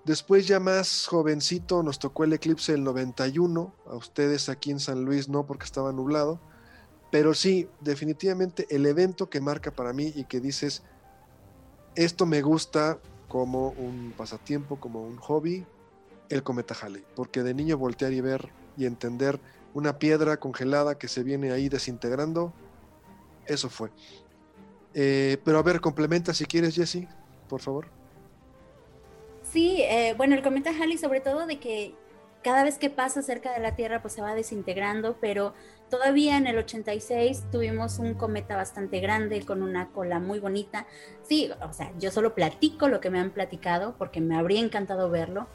[0.04, 3.74] Después ya más jovencito nos tocó el eclipse del 91.
[3.86, 6.40] A ustedes aquí en San Luis no porque estaba nublado.
[7.10, 10.82] Pero sí, definitivamente el evento que marca para mí y que dices,
[11.94, 15.64] esto me gusta como un pasatiempo, como un hobby,
[16.28, 19.40] el cometa Halley, porque de niño voltear y ver y entender
[19.74, 22.52] una piedra congelada que se viene ahí desintegrando,
[23.46, 23.90] eso fue.
[24.94, 27.08] Eh, pero a ver, complementa si quieres, Jesse,
[27.48, 27.86] por favor.
[29.42, 31.94] Sí, eh, bueno, el cometa Halley sobre todo de que
[32.42, 35.54] cada vez que pasa cerca de la Tierra pues se va desintegrando, pero
[35.94, 40.86] Todavía en el 86 tuvimos un cometa bastante grande con una cola muy bonita.
[41.22, 45.08] Sí, o sea, yo solo platico lo que me han platicado porque me habría encantado
[45.10, 45.46] verlo.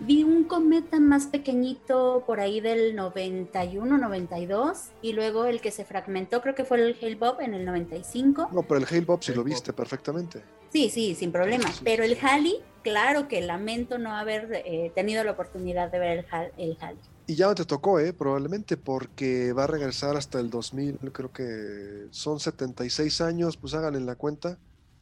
[0.00, 5.84] Vi un cometa más pequeñito por ahí del 91, 92 y luego el que se
[5.84, 8.50] fragmentó creo que fue el Hale-Bopp en el 95.
[8.52, 10.42] No, pero el Hale-Bopp sí lo viste perfectamente.
[10.70, 11.68] Sí, sí, sin problema.
[11.82, 16.52] Pero el Halley, claro que lamento no haber eh, tenido la oportunidad de ver el,
[16.58, 17.00] el Halley.
[17.26, 18.12] Y ya no te tocó, ¿eh?
[18.12, 23.96] Probablemente porque va a regresar hasta el 2000, creo que son 76 años, pues hagan
[23.96, 24.58] en la cuenta.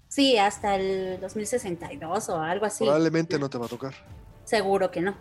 [0.09, 2.85] Sí, hasta el 2062 o algo así.
[2.85, 3.95] Probablemente no te va a tocar.
[4.47, 5.15] Seguro que no,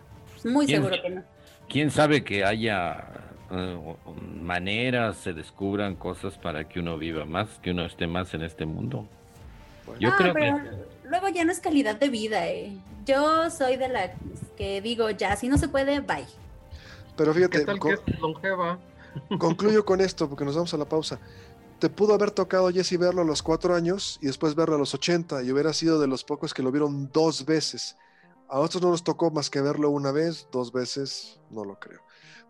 [0.44, 1.22] muy seguro que no.
[1.68, 3.08] ¿Quién sabe que haya
[3.50, 3.96] eh,
[4.40, 8.64] maneras, se descubran cosas para que uno viva más, que uno esté más en este
[8.64, 9.08] mundo?
[9.98, 10.54] Yo creo que...
[11.08, 12.46] Luego ya no es calidad de vida.
[12.46, 12.72] Eh.
[13.04, 14.12] Yo soy de la
[14.56, 16.24] que digo, ya, si no se puede, bye.
[17.16, 17.64] Pero fíjate,
[18.20, 18.78] longeva?
[19.38, 21.18] concluyo con esto porque nos vamos a la pausa.
[21.80, 24.94] Te pudo haber tocado Jesse verlo a los cuatro años y después verlo a los
[24.94, 27.96] 80 y hubiera sido de los pocos que lo vieron dos veces.
[28.48, 32.00] A otros no nos tocó más que verlo una vez, dos veces, no lo creo.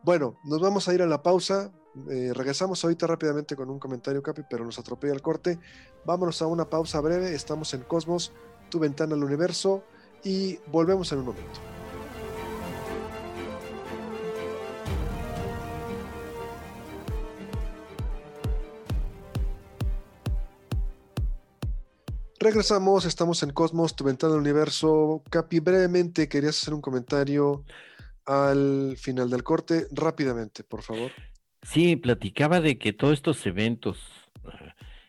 [0.02, 1.72] Bueno, nos vamos a ir a la pausa.
[2.11, 5.59] Eh, regresamos ahorita rápidamente con un comentario, Capi, pero nos atropella el corte.
[6.04, 7.35] Vámonos a una pausa breve.
[7.35, 8.32] Estamos en Cosmos,
[8.70, 9.85] tu ventana al universo,
[10.22, 11.75] y volvemos en un momento.
[22.46, 25.24] Regresamos, estamos en Cosmos, tu ventana al universo.
[25.30, 27.64] Capi, brevemente querías hacer un comentario
[28.24, 31.11] al final del corte, rápidamente, por favor.
[31.62, 33.98] Sí, platicaba de que todos estos eventos,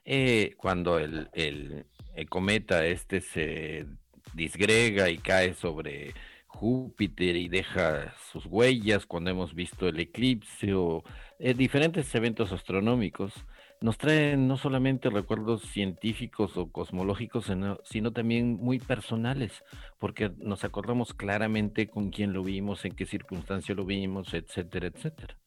[0.04, 1.86] eh, cuando el,
[2.28, 3.86] cometa este se
[4.34, 6.16] disgrega y cae sobre
[6.48, 11.04] Júpiter y deja sus huellas, cuando hemos visto el eclipse o
[11.38, 13.32] eh, diferentes eventos astronómicos,
[13.80, 17.52] nos traen no solamente recuerdos científicos o cosmológicos,
[17.84, 19.64] sino, también muy personales,
[20.00, 25.38] porque nos acordamos claramente con quién lo vimos, en qué circunstancia lo vimos, etcétera, etcétera.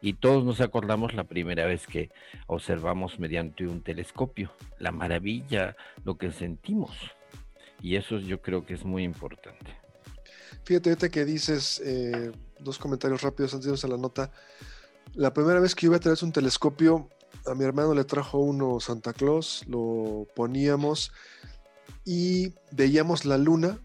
[0.00, 2.10] Y todos nos acordamos la primera vez que
[2.46, 6.92] observamos mediante un telescopio, la maravilla, lo que sentimos.
[7.80, 9.74] Y eso yo creo que es muy importante.
[10.64, 14.30] Fíjate, que dices eh, dos comentarios rápidos antes de irnos a la nota.
[15.14, 17.08] La primera vez que yo iba a traer un telescopio,
[17.46, 21.12] a mi hermano le trajo uno Santa Claus, lo poníamos
[22.04, 23.78] y veíamos la luna,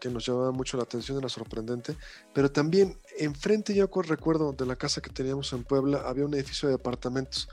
[0.00, 1.96] que nos llamaba mucho la atención, era sorprendente,
[2.34, 6.68] pero también enfrente, yo recuerdo de la casa que teníamos en Puebla, había un edificio
[6.68, 7.48] de departamentos.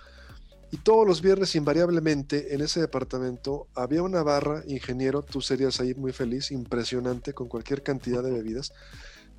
[0.72, 5.96] Y todos los viernes, invariablemente, en ese departamento había una barra, ingeniero, tú serías ahí
[5.96, 8.72] muy feliz, impresionante, con cualquier cantidad de bebidas.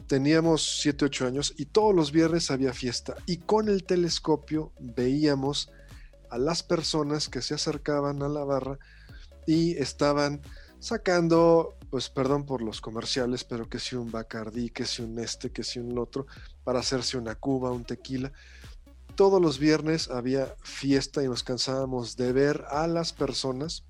[0.08, 3.14] Teníamos 7, 8 años y todos los viernes había fiesta.
[3.26, 5.70] Y con el telescopio veíamos
[6.30, 8.78] a las personas que se acercaban a la barra
[9.46, 10.40] y estaban
[10.78, 15.50] sacando, pues perdón por los comerciales, pero que si un Bacardí, que si un este,
[15.50, 16.26] que si un otro,
[16.64, 18.32] para hacerse una cuba, un tequila.
[19.14, 23.84] Todos los viernes había fiesta y nos cansábamos de ver a las personas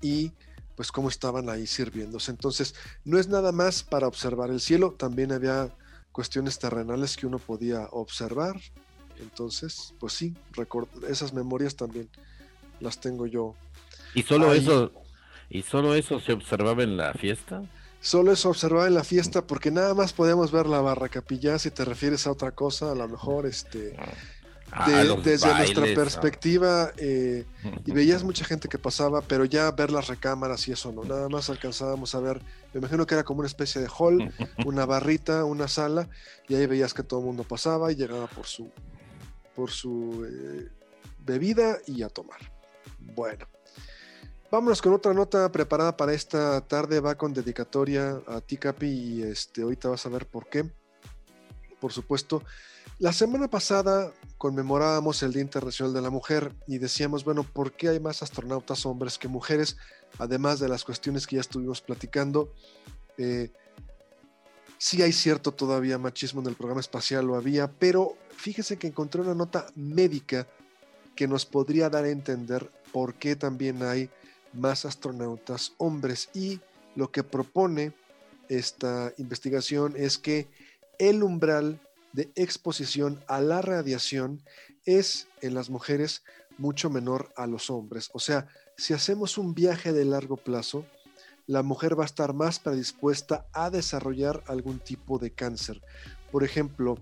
[0.00, 0.32] y
[0.74, 2.30] pues cómo estaban ahí sirviéndose.
[2.30, 2.74] Entonces,
[3.04, 5.74] no es nada más para observar el cielo, también había
[6.12, 8.60] cuestiones terrenales que uno podía observar,
[9.22, 10.34] entonces, pues sí,
[11.08, 12.08] esas memorias también
[12.80, 13.54] las tengo yo.
[14.14, 14.92] ¿Y solo eso
[15.48, 17.62] y solo eso se observaba en la fiesta?
[18.00, 21.70] Solo eso observaba en la fiesta porque nada más podíamos ver la barra capilla si
[21.70, 23.94] te refieres a otra cosa, a lo mejor este
[24.72, 27.44] ah, desde nuestra perspectiva eh,
[27.84, 31.28] y veías mucha gente que pasaba, pero ya ver las recámaras y eso no, nada
[31.28, 32.40] más alcanzábamos a ver,
[32.72, 34.32] me imagino que era como una especie de hall,
[34.64, 36.08] una barrita, una sala
[36.48, 38.70] y ahí veías que todo el mundo pasaba y llegaba por su
[39.54, 40.68] por su eh,
[41.18, 42.40] bebida y a tomar.
[42.98, 43.46] Bueno,
[44.50, 47.00] vámonos con otra nota preparada para esta tarde.
[47.00, 50.70] Va con dedicatoria a ti, Capi, y este, ahorita vas a ver por qué.
[51.80, 52.42] Por supuesto,
[52.98, 57.88] la semana pasada conmemorábamos el Día Internacional de la Mujer y decíamos, bueno, ¿por qué
[57.88, 59.76] hay más astronautas hombres que mujeres?
[60.18, 62.52] Además de las cuestiones que ya estuvimos platicando.
[63.18, 63.50] Eh,
[64.78, 69.20] sí hay cierto todavía machismo en el programa espacial, lo había, pero fíjese que encontré
[69.20, 70.48] una nota médica
[71.14, 74.10] que nos podría dar a entender por qué también hay
[74.52, 76.58] más astronautas hombres y
[76.96, 77.92] lo que propone
[78.48, 80.48] esta investigación es que
[80.98, 81.80] el umbral
[82.12, 84.42] de exposición a la radiación
[84.86, 86.24] es en las mujeres
[86.58, 88.10] mucho menor a los hombres.
[88.12, 90.84] O sea, si hacemos un viaje de largo plazo,
[91.46, 95.80] la mujer va a estar más predispuesta a desarrollar algún tipo de cáncer.
[96.32, 96.98] Por ejemplo,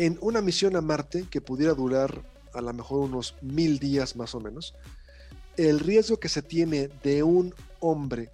[0.00, 2.22] en una misión a Marte que pudiera durar
[2.54, 4.74] a lo mejor unos mil días más o menos,
[5.58, 8.30] el riesgo que se tiene de un hombre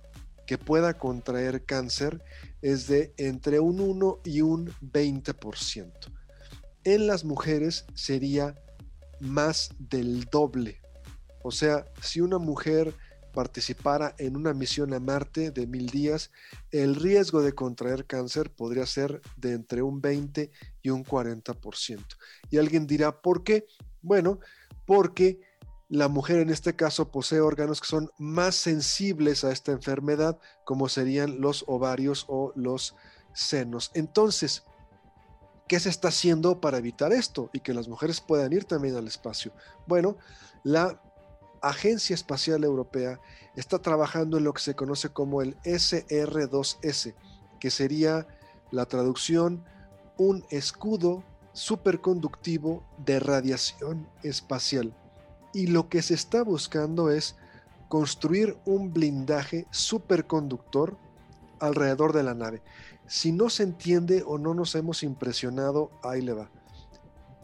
[0.46, 2.22] que pueda contraer cáncer
[2.62, 5.90] es de entre un 1 y un 20%.
[6.84, 8.54] En las mujeres sería
[9.18, 10.80] más del doble.
[11.42, 12.94] O sea, si una mujer
[13.36, 16.30] participara en una misión a Marte de mil días,
[16.70, 22.00] el riesgo de contraer cáncer podría ser de entre un 20 y un 40%.
[22.48, 23.66] Y alguien dirá, ¿por qué?
[24.00, 24.40] Bueno,
[24.86, 25.38] porque
[25.90, 30.88] la mujer en este caso posee órganos que son más sensibles a esta enfermedad, como
[30.88, 32.96] serían los ovarios o los
[33.34, 33.90] senos.
[33.92, 34.62] Entonces,
[35.68, 39.06] ¿qué se está haciendo para evitar esto y que las mujeres puedan ir también al
[39.06, 39.52] espacio?
[39.86, 40.16] Bueno,
[40.64, 41.02] la
[41.68, 43.18] Agencia Espacial Europea
[43.56, 47.14] está trabajando en lo que se conoce como el SR2S,
[47.58, 48.28] que sería
[48.70, 49.64] la traducción
[50.16, 54.94] un escudo superconductivo de radiación espacial.
[55.52, 57.34] Y lo que se está buscando es
[57.88, 60.96] construir un blindaje superconductor
[61.58, 62.62] alrededor de la nave.
[63.08, 66.48] Si no se entiende o no nos hemos impresionado, ahí le va.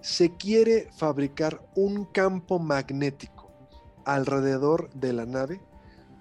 [0.01, 3.42] Se quiere fabricar un campo magnético
[4.05, 5.61] alrededor de la nave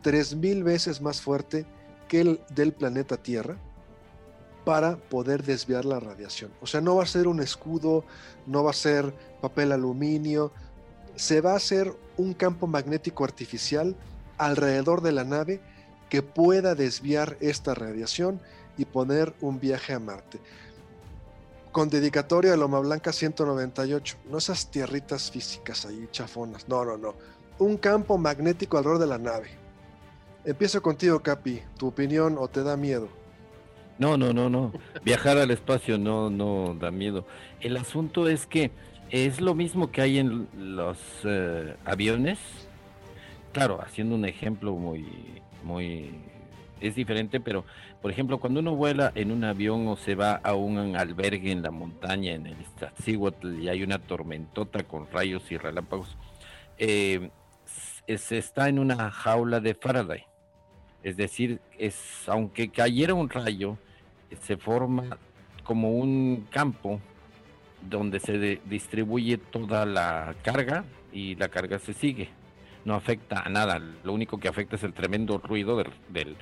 [0.04, 1.66] 3.000 veces más fuerte
[2.08, 3.58] que el del planeta Tierra
[4.66, 6.52] para poder desviar la radiación.
[6.62, 8.04] O sea, no va a ser un escudo,
[8.46, 10.52] no va a ser papel aluminio,
[11.16, 13.96] se va a hacer un campo magnético artificial
[14.38, 15.62] alrededor de la nave
[16.10, 18.40] que pueda desviar esta radiación
[18.78, 20.40] y poner un viaje a Marte.
[21.72, 27.16] Con dedicatoria a Loma Blanca 198, no esas tierritas físicas ahí chafonas, no, no, no.
[27.62, 29.50] Un campo magnético alrededor de la nave.
[30.46, 31.62] Empiezo contigo, Capi.
[31.78, 33.08] ¿Tu opinión o te da miedo?
[34.00, 34.72] No, no, no, no.
[35.06, 37.24] Viajar al espacio no, no da miedo.
[37.60, 38.72] El asunto es que
[39.12, 42.40] es lo mismo que hay en los eh, aviones.
[43.52, 45.06] Claro, haciendo un ejemplo muy,
[45.64, 46.16] muy,
[46.80, 47.64] es diferente, pero
[48.02, 51.62] por ejemplo, cuando uno vuela en un avión o se va a un albergue en
[51.62, 56.18] la montaña, en el Iztaccíhuatl, y hay una tormentota con rayos y relámpagos,
[56.80, 57.30] eh,
[58.18, 60.24] se está en una jaula de Faraday.
[61.04, 61.96] Es decir, es
[62.28, 63.78] aunque cayera un rayo,
[64.42, 65.18] se forma
[65.64, 67.00] como un campo
[67.82, 72.30] donde se distribuye toda la carga y la carga se sigue.
[72.86, 76.38] No afecta a nada, lo único que afecta es el tremendo ruido del, del,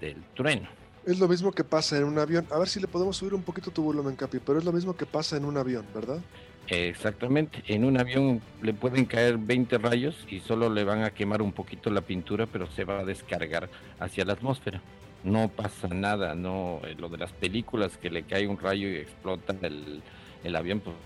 [0.00, 0.68] del trueno.
[1.04, 2.46] Es lo mismo que pasa en un avión.
[2.50, 4.96] A ver si le podemos subir un poquito tu volumen, Capi, pero es lo mismo
[4.96, 6.20] que pasa en un avión, ¿verdad?
[6.68, 7.62] Exactamente.
[7.66, 11.52] En un avión le pueden caer 20 rayos y solo le van a quemar un
[11.52, 14.80] poquito la pintura, pero se va a descargar hacia la atmósfera
[15.24, 18.96] no pasa nada, no eh, lo de las películas que le cae un rayo y
[18.96, 20.96] explota el, avión, pues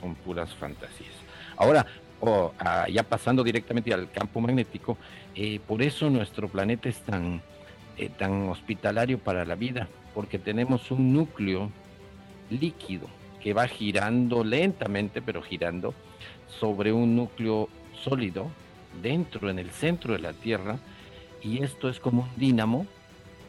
[0.00, 1.12] son puras fantasías.
[1.56, 1.86] Ahora,
[2.58, 4.96] ah, ya pasando directamente al campo magnético,
[5.34, 7.42] eh, por eso nuestro planeta es tan,
[7.98, 11.70] eh, tan hospitalario para la vida, porque tenemos un núcleo
[12.50, 13.06] líquido
[13.42, 15.94] que va girando lentamente, pero girando,
[16.58, 17.68] sobre un núcleo
[18.02, 18.50] sólido
[19.02, 20.78] dentro, en el centro de la Tierra,
[21.42, 22.86] y esto es como un dínamo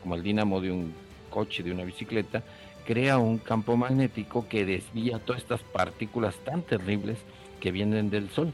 [0.02, 0.94] como el dínamo de un
[1.30, 2.44] coche, de una bicicleta,
[2.86, 7.20] crea un campo magnético que desvía todas estas partículas tan terribles
[7.60, 8.52] que vienen del Sol,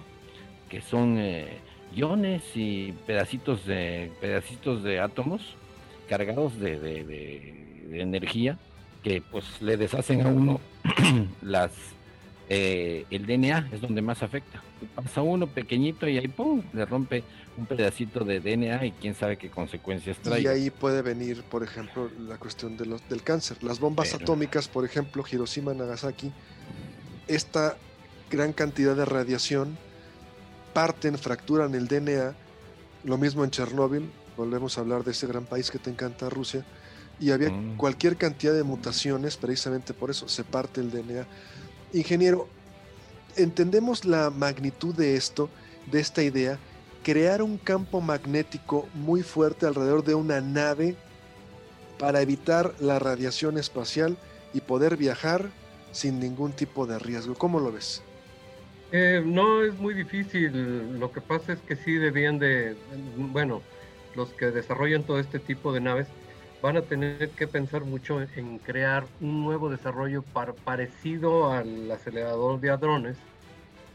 [0.69, 1.59] que son eh,
[1.95, 5.55] iones y pedacitos de, pedacitos de átomos
[6.09, 8.57] cargados de, de energía
[9.03, 10.59] que pues le deshacen a uno
[11.41, 11.71] las
[12.49, 14.61] eh, el DNA es donde más afecta.
[14.95, 16.61] Pasa uno pequeñito y ahí ¡pum!
[16.73, 17.23] le rompe
[17.57, 20.41] un pedacito de DNA y quién sabe qué consecuencias trae.
[20.41, 23.63] Y ahí puede venir, por ejemplo, la cuestión de los, del cáncer.
[23.63, 26.31] Las bombas atómicas, por ejemplo, Hiroshima, Nagasaki,
[27.27, 27.75] esta
[28.29, 29.77] gran cantidad de radiación
[30.73, 32.35] parten, fracturan el DNA.
[33.03, 36.63] Lo mismo en Chernóbil, volvemos a hablar de ese gran país que te encanta, Rusia,
[37.19, 37.77] y había mm.
[37.77, 41.25] cualquier cantidad de mutaciones, precisamente por eso se parte el DNA
[41.93, 42.47] Ingeniero,
[43.37, 45.49] entendemos la magnitud de esto,
[45.89, 46.59] de esta idea,
[47.03, 50.95] crear un campo magnético muy fuerte alrededor de una nave
[51.97, 54.17] para evitar la radiación espacial
[54.53, 55.49] y poder viajar
[55.93, 57.35] sin ningún tipo de riesgo.
[57.35, 58.03] ¿Cómo lo ves?
[58.91, 60.99] Eh, no es muy difícil.
[60.99, 62.75] Lo que pasa es que sí debían de,
[63.17, 63.61] bueno,
[64.15, 66.07] los que desarrollan todo este tipo de naves
[66.61, 70.23] van a tener que pensar mucho en, crear un nuevo desarrollo
[70.63, 73.17] parecido al acelerador de hadrones,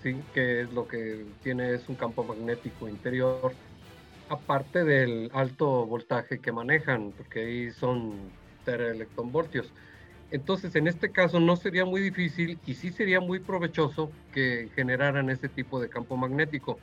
[0.02, 0.16] ¿sí?
[0.32, 3.52] que es lo que tiene es un campo magnético interior,
[4.28, 8.14] aparte del alto voltaje que manejan, porque ahí son
[8.64, 9.72] teraelectronvoltios.
[10.30, 15.28] Entonces, en este caso no sería muy difícil y sí sería muy provechoso que generaran
[15.28, 16.78] ese tipo de campo magnético.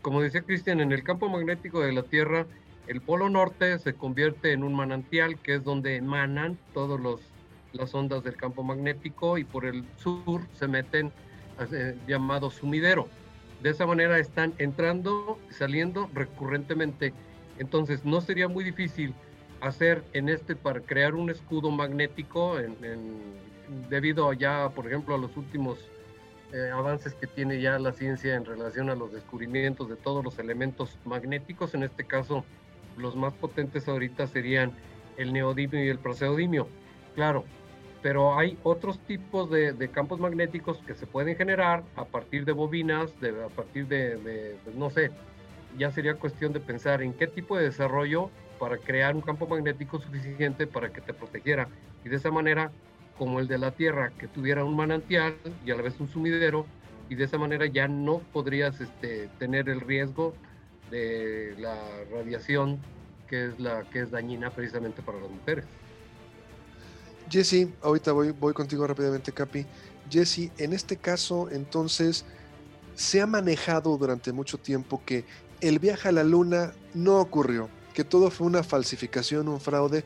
[0.00, 2.46] Como decía Cristian, en el campo magnético de la Tierra
[2.86, 7.00] El polo norte se convierte en un manantial, que es donde emanan todas
[7.72, 11.12] las ondas del campo magnético, y por el sur se meten
[12.06, 13.08] llamado sumidero.
[13.62, 17.14] De esa manera están entrando y saliendo recurrentemente.
[17.58, 19.14] Entonces no sería muy difícil
[19.60, 22.76] hacer en este para crear un escudo magnético en,
[23.88, 25.78] debido ya, por ejemplo, a los últimos
[26.52, 30.38] eh, avances que tiene ya la ciencia en relación a los descubrimientos de todos los
[30.38, 31.72] elementos magnéticos.
[31.74, 32.44] En este caso,
[32.96, 34.72] los más potentes ahorita serían
[35.16, 36.68] el neodimio y el proseodimio.
[37.14, 37.44] Claro,
[38.02, 43.12] pero hay otros tipos de, campos magnéticos que se pueden generar a partir de bobinas,
[43.22, 45.10] a partir de, pues, no sé,
[45.78, 49.98] ya sería cuestión de pensar en qué tipo de desarrollo para crear un campo magnético
[49.98, 51.68] suficiente para que te protegiera.
[52.04, 52.70] Y de esa manera
[53.18, 56.66] como el de la Tierra, que tuviera un manantial y a la vez un sumidero,
[57.08, 60.34] y de esa manera ya no podrías este, tener el riesgo
[60.90, 61.76] de la
[62.10, 62.80] radiación
[63.28, 65.64] que es la que es dañina precisamente para las mujeres.
[67.30, 69.66] Jesse, ahorita voy, voy contigo rápidamente, Capi.
[70.10, 72.24] Jesse, en este caso, entonces,
[72.94, 75.24] se ha manejado durante mucho tiempo que
[75.60, 80.04] el viaje a la Luna no ocurrió, que todo fue una falsificación, un fraude,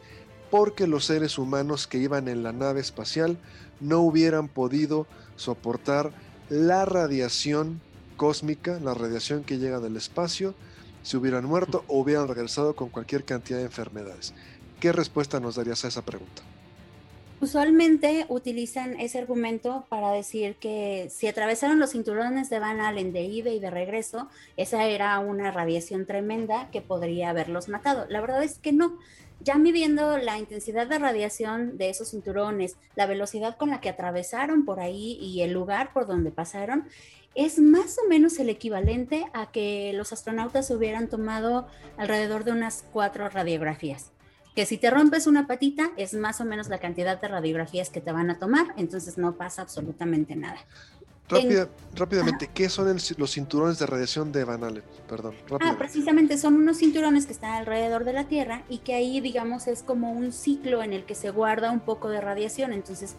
[0.50, 3.38] porque los seres humanos que iban en la nave espacial
[3.80, 5.06] no hubieran podido
[5.36, 6.12] soportar
[6.48, 7.80] la radiación
[8.16, 10.54] cósmica, la radiación que llega del espacio,
[11.08, 14.34] se hubieran muerto o hubieran regresado con cualquier cantidad de enfermedades.
[14.78, 16.42] ¿Qué respuesta nos darías a esa pregunta?
[17.40, 23.22] Usualmente utilizan ese argumento para decir que si atravesaron los cinturones de Van Allen de
[23.22, 24.28] ida y de regreso,
[24.58, 28.04] esa era una radiación tremenda que podría haberlos matado.
[28.10, 28.98] La verdad es que no
[29.40, 34.66] ya midiendo la intensidad de radiación de esos cinturones, la velocidad con la que atravesaron
[34.66, 36.88] por ahí y el lugar por donde pasaron,
[37.38, 42.84] es más o menos el equivalente a que los astronautas hubieran tomado alrededor de unas
[42.92, 44.10] cuatro radiografías.
[44.56, 48.00] Que si te rompes una patita es más o menos la cantidad de radiografías que
[48.00, 50.58] te van a tomar, entonces no pasa absolutamente nada
[51.94, 54.82] rápidamente, ¿qué son los cinturones de radiación de Van Allen?
[55.08, 55.34] Perdón.
[55.60, 59.66] Ah, precisamente son unos cinturones que están alrededor de la Tierra y que ahí, digamos,
[59.66, 62.72] es como un ciclo en el que se guarda un poco de radiación.
[62.72, 63.16] Entonces,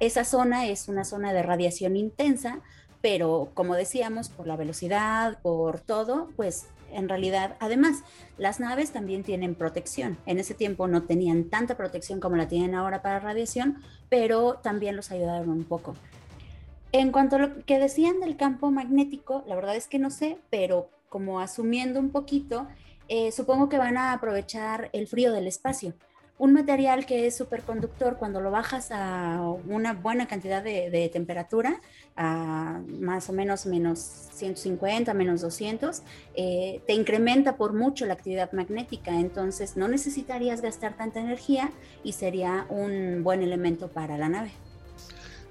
[0.00, 2.60] esa zona es una zona de radiación intensa,
[3.06, 8.02] pero como decíamos, por la velocidad, por todo, pues en realidad, además,
[8.36, 10.18] las naves también tienen protección.
[10.26, 14.96] En ese tiempo no tenían tanta protección como la tienen ahora para radiación, pero también
[14.96, 15.94] los ayudaron un poco.
[16.90, 20.38] En cuanto a lo que decían del campo magnético, la verdad es que no sé,
[20.50, 22.66] pero como asumiendo un poquito,
[23.06, 25.94] eh, supongo que van a aprovechar el frío del espacio.
[26.38, 31.80] Un material que es superconductor, cuando lo bajas a una buena cantidad de, temperatura,
[32.14, 36.02] a más o menos menos 150, menos 200,
[36.34, 39.18] eh, te incrementa por mucho la actividad magnética.
[39.18, 41.72] Entonces no necesitarías gastar tanta energía
[42.04, 44.50] y sería un buen elemento para la nave.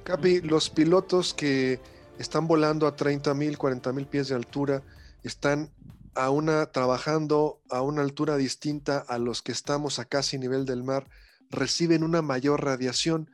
[0.04, 1.80] Capi, los pilotos que
[2.20, 4.84] están volando a 30 mil, 40 mil pies de altura
[5.24, 5.72] están
[6.16, 10.84] a una, trabajando a una altura distinta a los que estamos a casi nivel del
[10.84, 11.08] mar,
[11.50, 13.30] reciben una mayor radiación.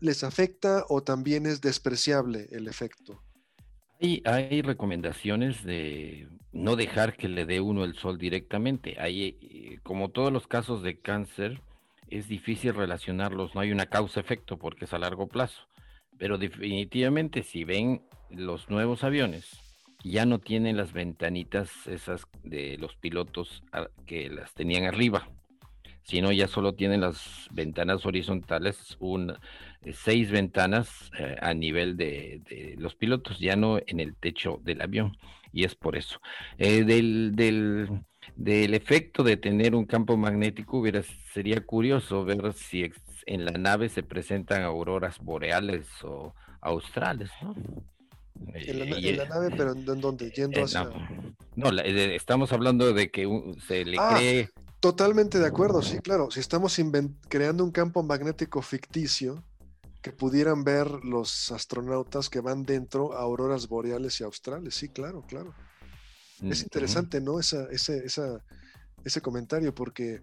[0.00, 3.22] ¿Les afecta o también es despreciable el efecto?
[4.24, 8.96] Hay, recomendaciones de no dejar que le dé uno el sol directamente.
[8.98, 11.60] Eh, como todos los casos de cáncer,
[12.08, 15.68] es difícil relacionarlos, no hay una causa-efecto porque es a largo plazo.
[16.18, 19.58] Pero definitivamente si ven los nuevos aviones,
[20.04, 23.62] ya no tienen las ventanitas esas de los pilotos
[24.06, 25.28] que las tenían arriba,
[26.02, 28.98] sino ya solo tienen las ventanas horizontales,
[29.82, 34.82] eh, seis ventanas eh, a nivel de, los pilotos, ya no en el techo del
[34.82, 35.16] avión,
[35.52, 36.20] y es por eso.
[36.58, 38.02] Eh, del, del,
[38.36, 40.82] del, efecto de tener un campo magnético,
[41.32, 42.90] sería curioso ver si
[43.26, 47.54] en la nave se presentan auroras boreales o australes, ¿no?
[48.54, 50.30] En la, nave, pero ¿en dónde?
[50.30, 50.88] Yendo hacia...
[51.54, 53.28] No, estamos hablando de que
[53.66, 54.50] se le ah, cree...
[54.80, 56.30] Totalmente de acuerdo, sí, claro.
[56.30, 56.76] Si estamos
[57.28, 59.44] creando un campo magnético ficticio
[60.00, 65.24] que pudieran ver los astronautas que van dentro a auroras boreales y australes, sí, claro,
[65.28, 65.54] claro.
[66.42, 67.38] Es interesante, ¿no?
[67.38, 68.44] Esa, ese, esa,
[69.04, 70.22] ese comentario, porque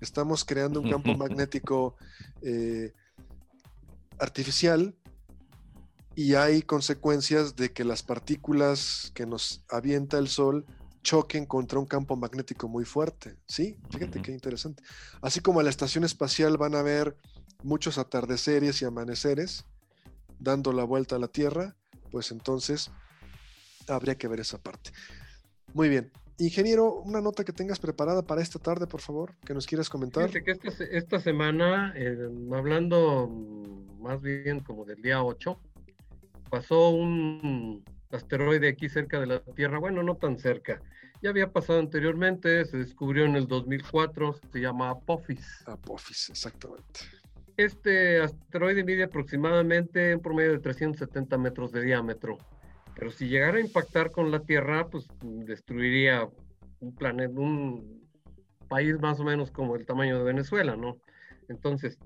[0.00, 1.96] Estamos creando un campo magnético
[2.42, 2.92] eh,
[4.18, 4.94] artificial
[6.14, 10.66] y hay consecuencias de que las partículas que nos avienta el Sol
[11.02, 13.36] choquen contra un campo magnético muy fuerte.
[13.46, 14.82] Sí, fíjate qué interesante.
[15.22, 17.16] Así como a la estación espacial van a haber
[17.62, 19.64] muchos atardeceres y amaneceres
[20.38, 21.76] dando la vuelta a la Tierra,
[22.10, 22.90] pues entonces
[23.88, 24.90] habría que ver esa parte.
[25.72, 26.10] Muy bien.
[26.38, 30.30] ingeniero, una nota que tengas preparada para esta tarde, por favor, que nos quieras comentar.
[30.30, 32.16] que esta, esta semana, eh,
[32.52, 33.28] hablando
[34.00, 35.60] más bien como del día 8,
[36.50, 40.82] pasó un asteroide aquí cerca de la Tierra, bueno, no tan cerca,
[41.22, 45.62] ya había pasado anteriormente, se descubrió en el 2004, se llama Apophis.
[45.66, 47.00] Apophis, exactamente.
[47.56, 52.38] Este asteroide mide aproximadamente un promedio de 370 metros de diámetro,
[52.94, 56.26] pero si llegara a impactar con la Tierra, pues destruiría
[56.80, 58.08] un planeta, un
[58.68, 60.96] país más o menos como el tamaño de Venezuela, ¿no?
[61.48, 61.98] Entonces,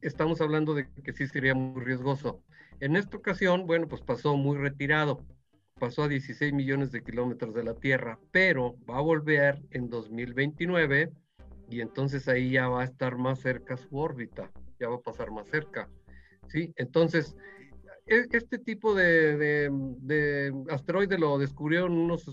[0.00, 2.42] estamos hablando de que sí sería muy riesgoso.
[2.80, 5.24] En esta ocasión, bueno, pues pasó muy retirado
[5.78, 11.12] pasó a 16 millones de kilómetros de la Tierra, pero va a volver en 2029
[11.68, 14.50] y entonces ahí ya va a estar más cerca su órbita,
[14.80, 15.88] ya va a pasar más cerca.
[16.48, 16.72] ¿sí?
[16.76, 17.36] Entonces,
[18.06, 19.68] e, este tipo de,
[20.00, 22.26] de, asteroide lo descubrieron unos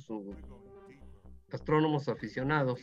[1.51, 2.79] astrónomos aficionados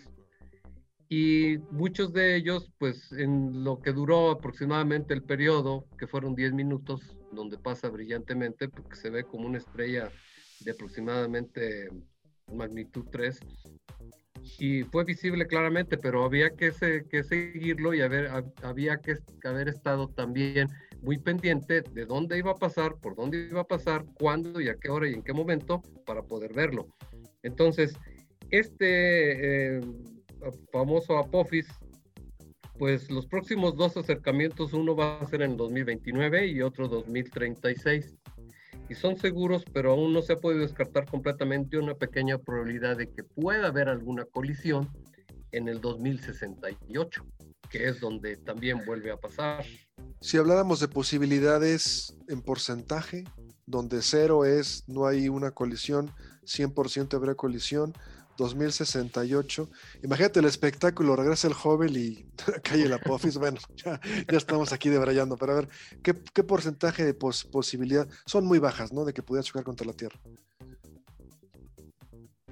[1.09, 6.53] y muchos de ellos, pues en lo que duró aproximadamente el periodo, que fueron 10
[6.53, 10.11] minutos, donde pasa brillantemente, porque se ve como una estrella
[10.61, 11.89] de aproximadamente
[12.53, 13.41] magnitud 3
[14.59, 16.73] y fue visible claramente, pero había que,
[17.09, 18.31] que seguirlo y haber,
[18.63, 20.69] había que haber estado también
[21.03, 24.77] muy pendiente de dónde iba a pasar, por dónde iba a pasar, cuándo y a
[24.77, 26.89] qué hora y en qué momento para poder verlo.
[27.43, 27.95] Entonces,
[28.51, 29.81] este eh,
[30.73, 31.67] famoso Apophis,
[32.81, 38.17] pues los próximos dos acercamientos, uno va a ser en 2029 y otro 2036
[38.89, 43.11] y son seguros, pero aún no se ha podido descartar completamente una pequeña probabilidad de
[43.11, 44.89] que pueda haber alguna colisión
[45.53, 47.27] en el 2068,
[47.69, 49.63] que es donde también vuelve a pasar.
[50.23, 53.25] Si habláramos de posibilidades en porcentaje,
[53.67, 56.11] donde cero es no hay una colisión,
[56.45, 57.93] 100% habrá colisión,
[58.41, 59.71] 2068.
[60.03, 62.27] Imagínate el espectáculo, regresa el joven y
[62.65, 63.37] cae el apófis.
[63.37, 65.69] Bueno, ya, estamos aquí debrayando, pero a ver,
[66.03, 68.09] ¿qué, porcentaje de posibilidad?
[68.27, 69.05] Son muy bajas, ¿no?
[69.05, 70.19] De que pudiera chocar contra la Tierra.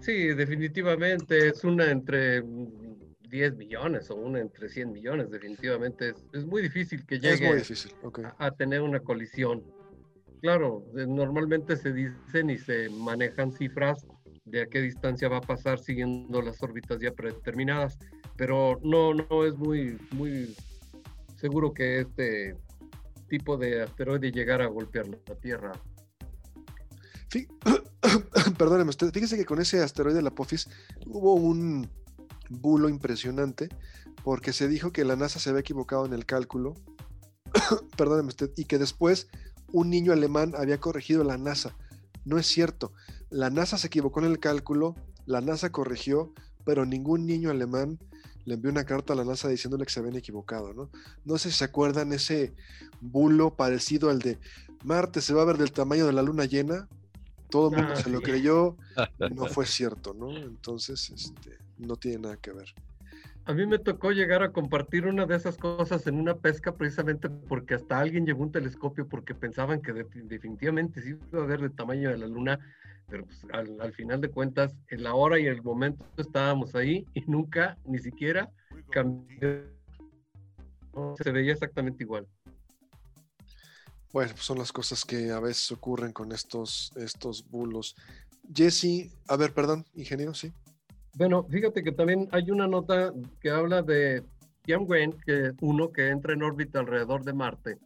[0.01, 2.43] Sí, definitivamente es una entre
[3.31, 6.15] 10 millones o una entre 100 millones, definitivamente.
[6.33, 7.63] Es, muy difícil que llegue
[8.39, 9.65] a tener una colisión.
[10.41, 14.07] Claro, normalmente se dicen y se manejan cifras
[14.51, 17.99] de a qué distancia va a pasar siguiendo las órbitas ya predeterminadas,
[18.37, 20.55] pero no, no es muy, muy
[21.37, 22.57] seguro que este
[23.29, 25.73] tipo de asteroide llegara a golpear la Tierra.
[27.31, 27.47] Sí.
[28.59, 30.69] Perdóneme usted, fíjese que con ese asteroide, la Apophis,
[31.07, 31.89] hubo un
[32.49, 33.69] bulo impresionante
[34.25, 36.75] porque se dijo que la NASA se había equivocado en el cálculo,
[37.97, 39.29] perdóneme usted, y que después
[39.73, 41.77] un niño alemán había corregido la NASA.
[42.25, 42.93] No es cierto.
[43.31, 44.95] La NASA se equivocó en el cálculo,
[45.27, 46.33] la NASA corrigió,
[46.65, 47.99] pero ningún niño alemán
[48.45, 50.91] le envió una carta a la NASA diciéndole que se habían equivocado, ¿no?
[51.25, 52.55] No sé si se acuerdan ese
[53.01, 54.39] bulo parecido al de
[54.85, 56.89] Marte se va a ver del tamaño de la luna llena.
[57.51, 58.77] Todo el mundo ah, se lo creyó,
[59.35, 60.37] no fue cierto, ¿no?
[60.37, 62.75] Entonces, este, no tiene nada que ver.
[63.47, 67.31] A mí me tocó llegar a compartir una de esas cosas en una pesca precisamente
[67.31, 71.73] porque hasta alguien llevó un telescopio porque pensaban que definitivamente sí iba a ver del
[71.73, 72.61] tamaño de la luna
[73.09, 77.23] pero pues, al, final de cuentas, en la hora y el momento estábamos ahí y
[77.23, 78.51] nunca, ni siquiera
[78.91, 79.65] cambió.
[81.23, 82.27] Se veía exactamente igual.
[84.13, 87.95] Bueno, pues son las cosas que a veces ocurren con estos, estos bulos.
[88.53, 90.53] Jesse, a ver, perdón, ingeniero, sí.
[91.15, 94.23] Bueno, fíjate que también hay una nota que habla de
[94.63, 97.79] Tianwen, que uno que entra en órbita alrededor de Marte.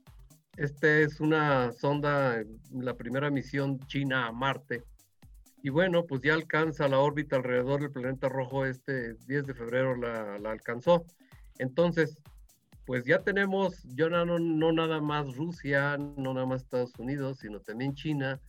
[0.56, 4.84] Esta es una sonda, la primera misión china a Marte.
[5.62, 9.94] Y bueno, pues ya alcanza la órbita alrededor del planeta rojo, este 10 de febrero
[9.94, 11.04] la, alcanzó.
[11.58, 12.18] Entonces,
[12.84, 17.60] pues ya tenemos, ya no, no, nada más Rusia, no nada más Estados Unidos, sino
[17.60, 18.40] también China,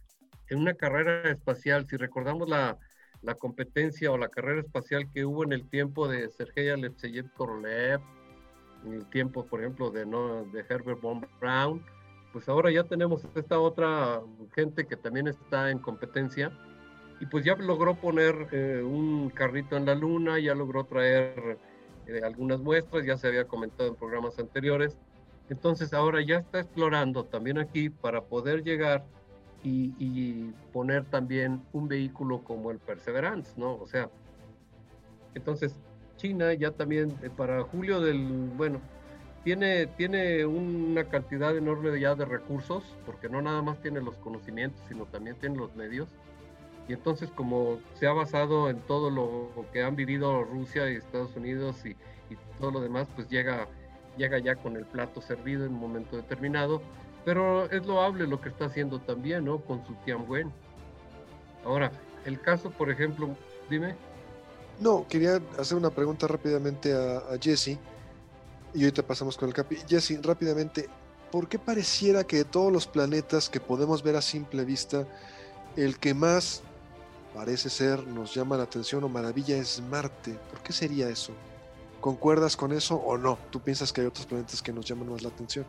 [0.49, 1.86] en una carrera espacial.
[1.88, 2.80] Si recordamos la,
[3.22, 8.01] la competencia o la carrera espacial que hubo en el tiempo de Sergei Alexeyev Korolev,
[8.86, 10.45] en el tiempo, por ejemplo, de, ¿no?
[10.45, 11.86] de Herbert von Braun,
[12.32, 14.20] pues ahora ya tenemos esta otra
[14.55, 16.51] gente que también está en competencia
[17.24, 21.57] y pues ya logró poner eh, un carrito en la luna, ya logró traer
[22.05, 24.97] eh, algunas muestras, ya se había comentado en programas anteriores.
[25.49, 29.05] Entonces ahora ya está explorando también aquí para poder llegar
[29.63, 33.76] y, poner también un vehículo como el Perseverance, ¿no?
[33.76, 34.09] O sea,
[35.34, 35.80] entonces
[36.17, 38.82] China ya también eh, para julio del, bueno,
[39.45, 44.82] tiene, tiene una cantidad enorme ya de recursos, porque no nada más tiene los conocimientos,
[44.89, 46.09] sino también tiene los medios
[46.88, 51.36] Y entonces como se ha basado en todo lo que han vivido Rusia y Estados
[51.36, 51.95] Unidos y,
[52.59, 53.67] todo lo demás, pues llega,
[54.17, 56.81] llega ya con el plato servido en un momento determinado.
[57.25, 59.59] Pero es loable lo que está haciendo también, ¿no?
[59.59, 60.51] Con su Tianwen.
[61.65, 61.91] Ahora,
[62.25, 63.36] el caso, por ejemplo,
[63.69, 63.95] dime.
[64.79, 67.77] No, quería hacer una pregunta rápidamente a, a Jesse.
[68.73, 69.77] Y ahorita pasamos con el Capi.
[69.88, 70.89] Jesse, rápidamente,
[71.31, 75.07] ¿por qué pareciera que de todos los planetas que podemos ver a simple vista,
[75.75, 76.63] el que más
[77.34, 80.38] parece ser, nos llama la atención o maravilla es Marte?
[80.51, 81.34] ¿Por qué sería eso?
[81.99, 83.38] ¿Concuerdas con eso o no?
[83.49, 85.65] ¿Tú piensas que hay otros planetas que nos llaman más la atención?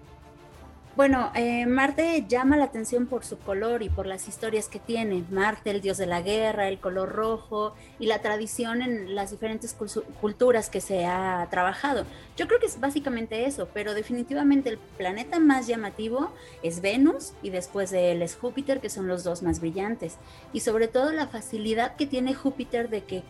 [0.97, 5.25] Bueno, eh, Marte llama la atención por su color y por las historias que tiene.
[5.29, 9.75] Marte, el dios de la guerra, el color rojo y la tradición en las diferentes
[10.21, 12.05] culturas que se ha trabajado.
[12.37, 16.31] Yo creo que es básicamente eso, pero definitivamente el planeta más llamativo
[16.63, 20.19] es Venus y después de él es Júpiter, que son los dos más brillantes.
[20.53, 23.25] Y sobre todo la facilidad que tiene Júpiter de que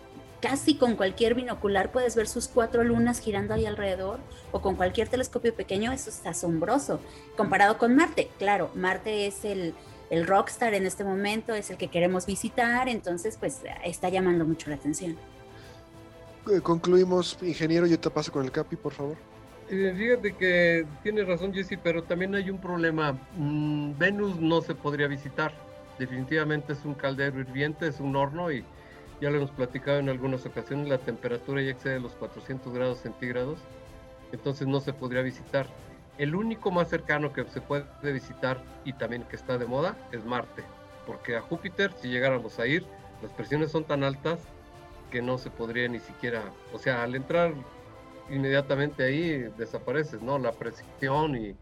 [0.45, 4.20] casi con cualquier binocular puedes ver sus cuatro lunas girando ahí alrededor
[4.53, 7.01] o con cualquier telescopio pequeño, eso es asombroso.
[7.34, 9.72] Comparado con Marte, claro, Marte es el,
[10.11, 14.68] el rockstar en este momento, es el que queremos visitar, entonces pues está llamando mucho
[14.68, 15.16] la atención.
[16.53, 19.16] Eh, concluimos, ingeniero, yo te paso con el Capi, por favor.
[19.70, 23.18] Eh, fíjate que tiene razón Jesse, pero también hay un problema.
[23.38, 25.55] Mm, Venus no se podría visitar.
[25.99, 28.62] Definitivamente es un caldero hirviente, es un horno y
[29.25, 33.59] ya lo hemos platicado en algunas ocasiones, la temperatura ya excede los 400 grados centígrados,
[34.33, 35.66] entonces no se podría visitar.
[36.18, 40.27] El único más cercano que se puede visitar y también que está de moda es
[40.27, 40.62] Marte,
[41.07, 42.85] porque a Júpiter, si llegáramos a ir,
[43.22, 44.41] las presiones son tan altas
[45.11, 46.43] que no se podría ni siquiera,
[46.75, 47.55] o sea, al entrar
[48.29, 50.39] inmediatamente ahí desapareces, ¿no?
[50.39, 51.57] La presión y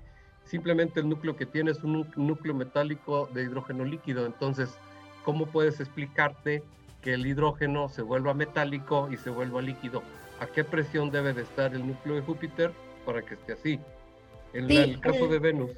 [0.47, 4.77] simplemente el núcleo que tiene es un núcleo metálico de hidrógeno líquido, entonces,
[5.25, 6.65] ¿cómo puedes explicarte
[7.03, 10.03] que el hidrógeno se vuelva metálico y se vuelva líquido.
[10.41, 12.73] ¿A qué presión debe de estar el núcleo de Júpiter
[13.05, 13.81] para que esté así?
[14.55, 15.71] En el caso de Venus.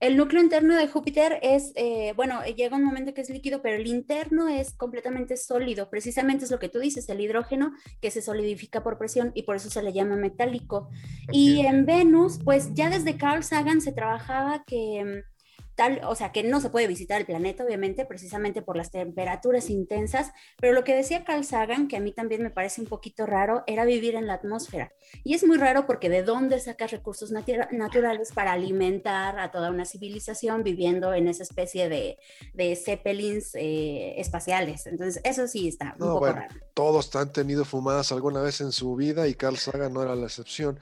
[0.00, 3.76] El núcleo interno de Júpiter es, eh, bueno, llega un momento que es líquido, pero
[3.76, 5.88] el interno es completamente sólido.
[5.88, 9.56] Precisamente es lo que tú dices, el hidrógeno que se solidifica por presión y por
[9.56, 10.90] eso se le llama metálico.
[11.32, 15.33] y en Venus, pues ya desde Carl Sagan se trabajaba que mm,
[15.74, 19.70] tal, o sea, que no se puede visitar el planeta, obviamente, precisamente por las temperaturas
[19.70, 23.26] intensas, pero lo que decía Carl Sagan, que a mí también me parece un poquito
[23.26, 24.92] raro, era vivir en la atmósfera.
[25.22, 29.84] Y es muy raro porque de dónde sacas recursos naturales para alimentar a toda una
[29.84, 32.18] civilización viviendo en esa especie de,
[32.52, 34.86] de zeppelins eh, espaciales.
[34.86, 36.54] Entonces, eso sí está un poco raro.
[36.74, 40.26] Todos han tenido fumadas alguna vez en su vida y Carl Sagan no era la
[40.26, 40.78] excepción.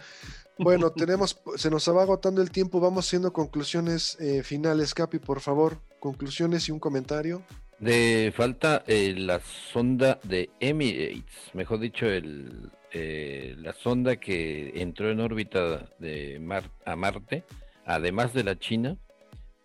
[0.58, 4.94] Bueno, tenemos, se nos va agotando el tiempo, vamos haciendo conclusiones eh, finales.
[4.94, 7.42] Capi, por favor, conclusiones y un comentario.
[7.78, 9.40] De falta eh, la
[9.72, 16.70] sonda de Emirates, mejor dicho, el, eh, la sonda que entró en órbita de Mar
[16.84, 17.44] a Marte,
[17.84, 18.98] además de la China,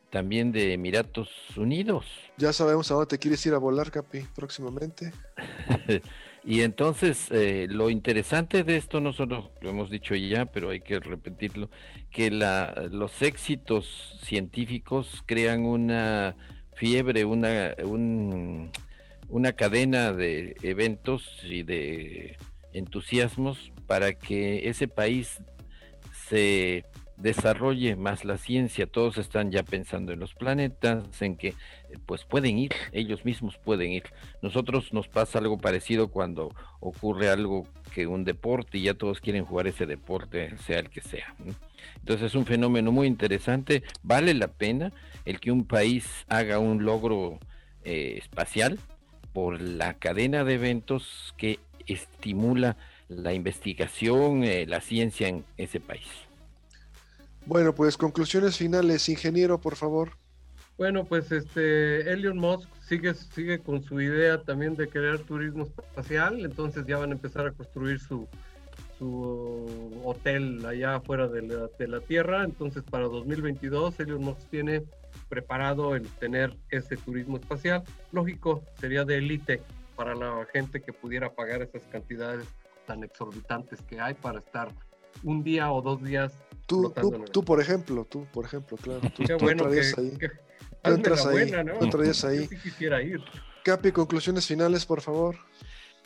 [0.10, 2.06] también de Emiratos Unidos.
[2.38, 5.12] Ya sabemos a dónde te quieres ir a volar, Capi, próximamente.
[6.48, 10.98] Y entonces, eh, lo interesante de esto, nosotros lo hemos dicho ya, pero hay que
[11.02, 11.70] repetirlo,
[12.10, 16.38] que la, los éxitos científicos crean una
[16.74, 17.76] fiebre, una,
[19.28, 22.38] una cadena de eventos y de
[22.72, 25.42] entusiasmos para que ese país
[26.30, 26.86] se
[27.18, 31.56] desarrolle más la ciencia, todos están ya pensando en los planetas, en que
[32.06, 34.04] pues pueden ir, ellos mismos pueden ir.
[34.42, 39.46] Nosotros nos pasa algo parecido cuando ocurre algo que un deporte y ya todos quieren
[39.46, 41.36] jugar ese deporte, sea el que sea.
[42.00, 44.92] Entonces es un fenómeno muy interesante, vale la pena
[45.26, 47.40] el que un país haga un logro
[47.84, 48.80] eh, espacial
[49.34, 52.78] por la cadena de eventos que estimula
[53.10, 56.08] la investigación, eh, la ciencia en ese país.
[57.46, 60.18] Bueno, pues conclusiones finales, ingeniero, por favor.
[60.78, 66.46] Bueno, pues este Elon Musk sigue, sigue con su idea también de crear turismo espacial,
[66.46, 68.28] entonces ya van a empezar a construir su,
[69.00, 74.84] su hotel allá afuera de la, de la Tierra, entonces para 2022 Elon Musk tiene
[75.30, 77.84] preparado el tener ese turismo espacial.
[78.12, 79.62] Lógico, sería de élite
[79.96, 82.46] para la gente que pudiera pagar esas cantidades
[82.86, 84.70] tan exorbitantes que hay para estar
[85.24, 86.34] un día o dos días
[86.68, 86.94] Tú,
[87.32, 89.00] tú, por ejemplo, tú, por ejemplo, claro.
[89.16, 90.18] Tú, Qué bueno que, ahí.
[90.20, 90.32] Que,
[90.88, 91.34] tú entras ahí.
[91.34, 91.80] Buena, ¿no?
[91.80, 92.08] Tú ahí.
[92.08, 93.22] Yo sí quisiera ir.
[93.64, 95.36] Capi, conclusiones finales, por favor.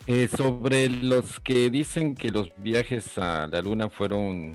[0.07, 4.53] Eh, sobre los que dicen que los viajes a la Luna fueron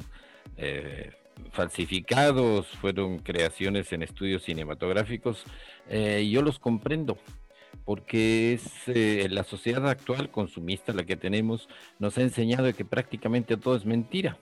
[0.56, 1.12] eh,
[1.52, 5.44] falsificados, fueron creaciones en estudios cinematográficos,
[5.88, 7.18] eh, yo los comprendo,
[7.84, 11.68] porque es eh, la sociedad actual consumista, la que tenemos,
[11.98, 14.38] nos ha enseñado que prácticamente todo es mentira.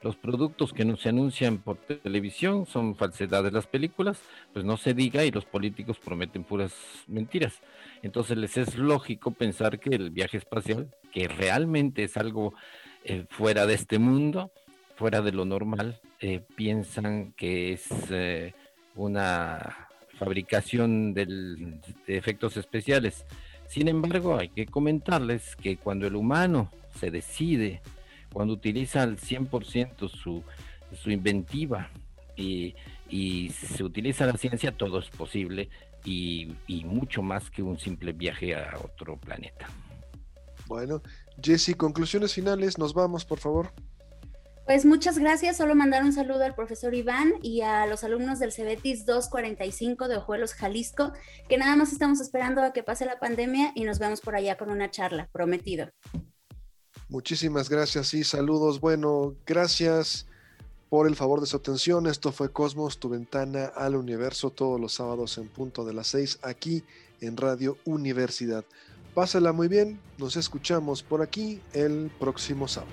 [0.00, 3.52] Los productos que se anuncian por televisión son falsedades.
[3.52, 4.20] Las películas,
[4.52, 6.72] pues no se diga y los políticos prometen puras
[7.08, 7.60] mentiras.
[8.02, 12.54] Entonces les es lógico pensar que el viaje espacial, que realmente es algo
[13.04, 14.52] eh, fuera de este mundo,
[14.94, 17.88] fuera de lo normal, eh, piensan que es
[18.94, 19.88] una
[20.18, 23.24] fabricación de efectos especiales.
[23.66, 27.80] Sin embargo, hay que comentarles que cuando el humano se decide,
[28.32, 30.42] cuando utiliza al 100% su,
[30.92, 31.90] su inventiva
[32.36, 32.74] y,
[33.50, 35.70] se utiliza la ciencia, todo es posible
[36.04, 39.66] y, y mucho más que un simple viaje a otro planeta.
[40.66, 41.02] Bueno,
[41.42, 43.72] Jesse, conclusiones finales, nos vamos, por favor.
[44.68, 45.56] Pues muchas gracias.
[45.56, 50.18] Solo mandar un saludo al profesor Iván y a los alumnos del Cebetis 245 de
[50.18, 51.14] Ojuelos, Jalisco,
[51.48, 54.58] que nada más estamos esperando a que pase la pandemia y nos vemos por allá
[54.58, 55.88] con una charla, prometido.
[57.08, 58.80] Muchísimas gracias y saludos.
[58.80, 60.26] Bueno, gracias
[60.90, 62.06] por el favor de su atención.
[62.06, 66.40] Esto fue Cosmos, tu ventana al universo, todos los sábados en punto de las 6
[66.42, 66.84] aquí
[67.22, 68.64] en Radio Universidad.
[69.14, 72.92] Pásala muy bien, nos escuchamos por aquí el próximo sábado.